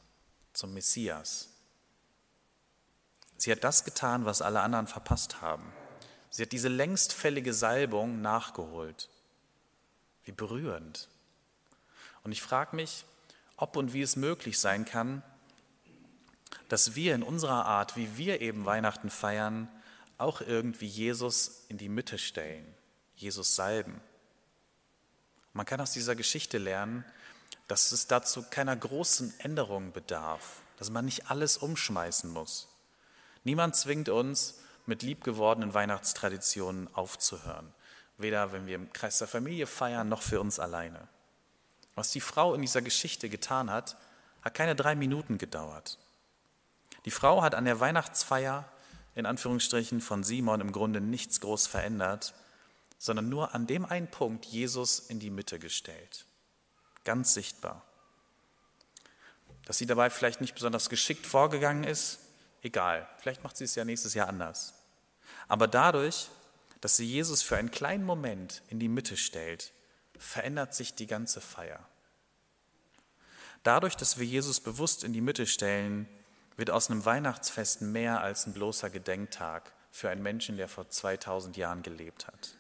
zum 0.54 0.74
Messias. 0.74 1.50
Sie 3.38 3.52
hat 3.52 3.64
das 3.64 3.84
getan, 3.84 4.26
was 4.26 4.42
alle 4.42 4.62
anderen 4.62 4.88
verpasst 4.88 5.42
haben. 5.42 5.74
Sie 6.30 6.44
hat 6.44 6.52
diese 6.52 6.68
längst 6.68 7.14
fällige 7.14 7.54
Salbung 7.54 8.22
nachgeholt. 8.22 9.10
Wie 10.24 10.32
berührend. 10.32 11.08
Und 12.24 12.32
ich 12.32 12.42
frage 12.42 12.76
mich, 12.76 13.06
ob 13.56 13.76
und 13.76 13.94
wie 13.94 14.02
es 14.02 14.16
möglich 14.16 14.60
sein 14.60 14.86
kann, 14.86 15.24
dass 16.70 16.96
wir 16.96 17.16
in 17.16 17.24
unserer 17.24 17.66
Art, 17.66 17.96
wie 17.96 18.18
wir 18.18 18.42
eben 18.42 18.66
Weihnachten 18.66 19.10
feiern, 19.10 19.70
auch 20.18 20.42
irgendwie 20.42 20.88
Jesus 20.88 21.66
in 21.70 21.78
die 21.78 21.90
Mitte 21.90 22.18
stellen, 22.18 22.66
Jesus 23.16 23.56
salben. 23.56 24.02
Man 25.54 25.66
kann 25.66 25.82
aus 25.82 25.92
dieser 25.92 26.16
Geschichte 26.16 26.58
lernen, 26.58 27.06
dass 27.68 27.92
es 27.92 28.08
dazu 28.08 28.44
keiner 28.44 28.76
großen 28.76 29.34
Änderung 29.40 29.92
bedarf, 29.92 30.62
dass 30.78 30.90
man 30.90 31.06
nicht 31.06 31.30
alles 31.30 31.58
umschmeißen 31.58 32.30
muss. 32.30 32.68
Niemand 33.44 33.76
zwingt 33.76 34.10
uns, 34.10 34.60
mit 34.88 35.04
liebgewordenen 35.04 35.74
Weihnachtstraditionen 35.74 36.94
aufzuhören. 36.96 37.74
Weder 38.18 38.52
wenn 38.52 38.66
wir 38.66 38.76
im 38.76 38.92
Kreis 38.94 39.20
der 39.20 39.28
Familie 39.28 39.68
feiern, 39.68 40.10
noch 40.10 40.22
für 40.22 40.42
uns 40.42 40.60
alleine. 40.60 41.08
Was 41.96 42.12
die 42.12 42.22
Frau 42.22 42.54
in 42.54 42.62
dieser 42.62 42.82
Geschichte 42.82 43.30
getan 43.30 43.70
hat, 43.70 43.98
hat 44.42 44.54
keine 44.54 44.76
drei 44.76 44.96
Minuten 44.96 45.38
gedauert. 45.38 46.00
Die 47.06 47.12
Frau 47.12 47.42
hat 47.42 47.56
an 47.56 47.66
der 47.66 47.80
Weihnachtsfeier 47.80 48.66
in 49.16 49.26
Anführungsstrichen 49.26 50.00
von 50.00 50.24
Simon 50.24 50.62
im 50.62 50.72
Grunde 50.72 51.02
nichts 51.02 51.42
groß 51.42 51.66
verändert, 51.66 52.36
sondern 53.00 53.30
nur 53.30 53.56
an 53.56 53.66
dem 53.66 53.84
einen 53.84 54.10
Punkt 54.12 54.46
Jesus 54.46 55.00
in 55.00 55.20
die 55.20 55.32
Mitte 55.32 55.58
gestellt. 55.58 56.26
Ganz 57.04 57.34
sichtbar. 57.34 57.84
Dass 59.66 59.80
sie 59.80 59.88
dabei 59.88 60.12
vielleicht 60.12 60.40
nicht 60.40 60.54
besonders 60.54 60.90
geschickt 60.90 61.26
vorgegangen 61.26 61.84
ist, 61.84 62.20
egal. 62.68 63.08
Vielleicht 63.18 63.44
macht 63.44 63.58
sie 63.58 63.64
es 63.64 63.76
ja 63.76 63.84
nächstes 63.84 64.14
Jahr 64.14 64.28
anders. 64.28 64.74
Aber 65.48 65.68
dadurch, 65.68 66.30
dass 66.82 66.96
sie 66.96 67.06
Jesus 67.06 67.42
für 67.42 67.58
einen 67.58 67.72
kleinen 67.72 68.06
Moment 68.06 68.62
in 68.70 68.80
die 68.80 68.90
Mitte 68.90 69.18
stellt, 69.18 69.74
verändert 70.18 70.74
sich 70.74 70.96
die 70.96 71.08
ganze 71.08 71.42
Feier. 71.42 71.80
Dadurch, 73.64 73.96
dass 73.96 74.18
wir 74.18 74.26
Jesus 74.26 74.60
bewusst 74.60 75.04
in 75.04 75.14
die 75.14 75.22
Mitte 75.22 75.48
stellen, 75.48 76.08
wird 76.56 76.72
aus 76.72 76.90
einem 76.90 77.06
Weihnachtsfest 77.06 77.82
mehr 77.82 78.22
als 78.22 78.48
ein 78.48 78.54
bloßer 78.54 78.90
Gedenktag 78.90 79.74
für 79.92 80.10
einen 80.10 80.24
Menschen, 80.24 80.58
der 80.58 80.68
vor 80.68 80.90
2000 80.90 81.58
Jahren 81.58 81.84
gelebt 81.84 82.28
hat. 82.28 82.56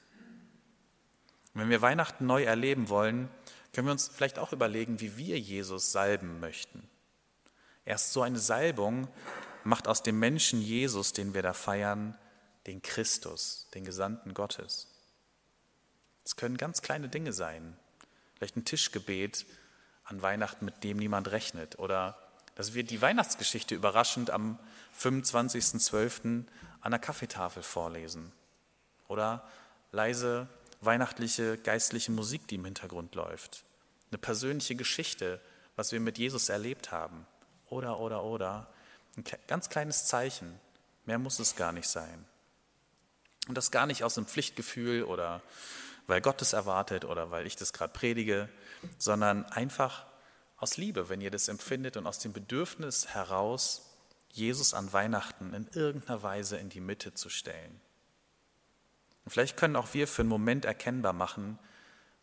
Und 1.53 1.61
wenn 1.61 1.69
wir 1.69 1.81
Weihnachten 1.81 2.25
neu 2.25 2.43
erleben 2.43 2.89
wollen, 2.89 3.29
können 3.73 3.87
wir 3.87 3.91
uns 3.91 4.07
vielleicht 4.07 4.39
auch 4.39 4.53
überlegen, 4.53 4.99
wie 4.99 5.17
wir 5.17 5.39
Jesus 5.39 5.91
salben 5.91 6.39
möchten. 6.39 6.87
Erst 7.85 8.11
so 8.11 8.21
eine 8.21 8.39
Salbung 8.39 9.07
macht 9.63 9.87
aus 9.87 10.03
dem 10.03 10.19
Menschen 10.19 10.61
Jesus, 10.61 11.13
den 11.13 11.33
wir 11.33 11.41
da 11.41 11.53
feiern, 11.53 12.17
den 12.65 12.81
Christus, 12.81 13.67
den 13.73 13.85
Gesandten 13.85 14.33
Gottes. 14.33 14.87
Es 16.25 16.35
können 16.35 16.57
ganz 16.57 16.81
kleine 16.81 17.09
Dinge 17.09 17.33
sein. 17.33 17.77
Vielleicht 18.35 18.57
ein 18.57 18.65
Tischgebet 18.65 19.45
an 20.03 20.21
Weihnachten, 20.21 20.65
mit 20.65 20.83
dem 20.83 20.97
niemand 20.97 21.31
rechnet. 21.31 21.79
Oder 21.79 22.17
dass 22.55 22.73
wir 22.73 22.83
die 22.83 23.01
Weihnachtsgeschichte 23.01 23.75
überraschend 23.75 24.29
am 24.29 24.59
25.12. 24.99 26.43
an 26.81 26.91
der 26.91 26.99
Kaffeetafel 26.99 27.63
vorlesen. 27.63 28.31
Oder 29.07 29.47
leise 29.91 30.47
weihnachtliche 30.81 31.57
geistliche 31.57 32.11
Musik, 32.11 32.47
die 32.47 32.55
im 32.55 32.65
Hintergrund 32.65 33.15
läuft. 33.15 33.63
Eine 34.11 34.17
persönliche 34.17 34.75
Geschichte, 34.75 35.41
was 35.75 35.91
wir 35.91 35.99
mit 35.99 36.17
Jesus 36.17 36.49
erlebt 36.49 36.91
haben. 36.91 37.25
Oder, 37.69 37.99
oder, 37.99 38.23
oder. 38.23 38.67
Ein 39.17 39.23
ganz 39.47 39.69
kleines 39.69 40.05
Zeichen. 40.05 40.59
Mehr 41.05 41.17
muss 41.17 41.39
es 41.39 41.55
gar 41.55 41.71
nicht 41.71 41.87
sein. 41.87 42.25
Und 43.47 43.55
das 43.55 43.71
gar 43.71 43.85
nicht 43.85 44.03
aus 44.03 44.17
einem 44.17 44.27
Pflichtgefühl 44.27 45.03
oder 45.03 45.41
weil 46.05 46.21
Gott 46.21 46.41
es 46.41 46.53
erwartet 46.53 47.03
oder 47.03 47.31
weil 47.31 47.47
ich 47.47 47.55
das 47.55 47.73
gerade 47.73 47.91
predige, 47.91 48.49
sondern 48.97 49.45
einfach 49.45 50.05
aus 50.57 50.77
Liebe, 50.77 51.09
wenn 51.09 51.21
ihr 51.21 51.31
das 51.31 51.47
empfindet 51.47 51.97
und 51.97 52.07
aus 52.07 52.19
dem 52.19 52.33
Bedürfnis 52.33 53.07
heraus, 53.07 53.83
Jesus 54.31 54.73
an 54.73 54.93
Weihnachten 54.93 55.53
in 55.53 55.67
irgendeiner 55.73 56.23
Weise 56.23 56.57
in 56.57 56.69
die 56.69 56.79
Mitte 56.79 57.13
zu 57.13 57.29
stellen. 57.29 57.81
Und 59.25 59.31
vielleicht 59.31 59.57
können 59.57 59.75
auch 59.75 59.93
wir 59.93 60.07
für 60.07 60.21
einen 60.21 60.29
Moment 60.29 60.65
erkennbar 60.65 61.13
machen, 61.13 61.59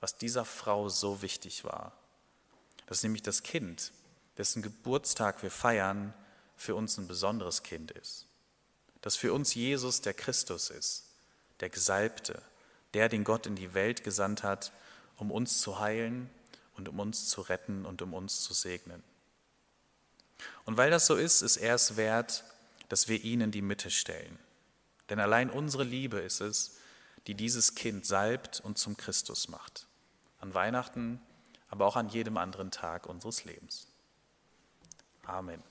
was 0.00 0.16
dieser 0.16 0.44
Frau 0.44 0.88
so 0.88 1.22
wichtig 1.22 1.64
war. 1.64 1.92
Dass 2.86 3.02
nämlich 3.02 3.22
das 3.22 3.42
Kind, 3.42 3.92
dessen 4.38 4.62
Geburtstag 4.62 5.42
wir 5.42 5.50
feiern, 5.50 6.14
für 6.64 6.74
uns 6.74 6.98
ein 6.98 7.06
besonderes 7.06 7.62
Kind 7.62 7.90
ist. 7.92 8.26
Dass 9.02 9.16
für 9.16 9.32
uns 9.32 9.54
Jesus 9.54 10.00
der 10.00 10.14
Christus 10.14 10.70
ist, 10.70 11.04
der 11.60 11.68
Gesalbte, 11.68 12.42
der, 12.94 13.08
den 13.08 13.24
Gott 13.24 13.46
in 13.46 13.54
die 13.54 13.74
Welt 13.74 14.02
gesandt 14.02 14.42
hat, 14.42 14.72
um 15.16 15.30
uns 15.30 15.60
zu 15.60 15.78
heilen 15.78 16.30
und 16.76 16.88
um 16.88 16.98
uns 16.98 17.28
zu 17.28 17.42
retten 17.42 17.84
und 17.84 18.02
um 18.02 18.14
uns 18.14 18.42
zu 18.42 18.54
segnen. 18.54 19.02
Und 20.64 20.76
weil 20.76 20.90
das 20.90 21.06
so 21.06 21.14
ist, 21.14 21.42
ist 21.42 21.58
er 21.58 21.74
es 21.74 21.96
wert, 21.96 22.44
dass 22.88 23.08
wir 23.08 23.22
ihn 23.22 23.40
in 23.40 23.50
die 23.50 23.62
Mitte 23.62 23.90
stellen. 23.90 24.38
Denn 25.10 25.20
allein 25.20 25.50
unsere 25.50 25.84
Liebe 25.84 26.18
ist 26.18 26.40
es, 26.40 26.78
die 27.26 27.34
dieses 27.34 27.74
Kind 27.74 28.06
salbt 28.06 28.60
und 28.60 28.78
zum 28.78 28.96
Christus 28.96 29.48
macht. 29.48 29.86
An 30.40 30.54
Weihnachten, 30.54 31.20
aber 31.68 31.86
auch 31.86 31.96
an 31.96 32.08
jedem 32.08 32.36
anderen 32.36 32.70
Tag 32.70 33.06
unseres 33.06 33.44
Lebens. 33.44 33.86
Amen. 35.22 35.62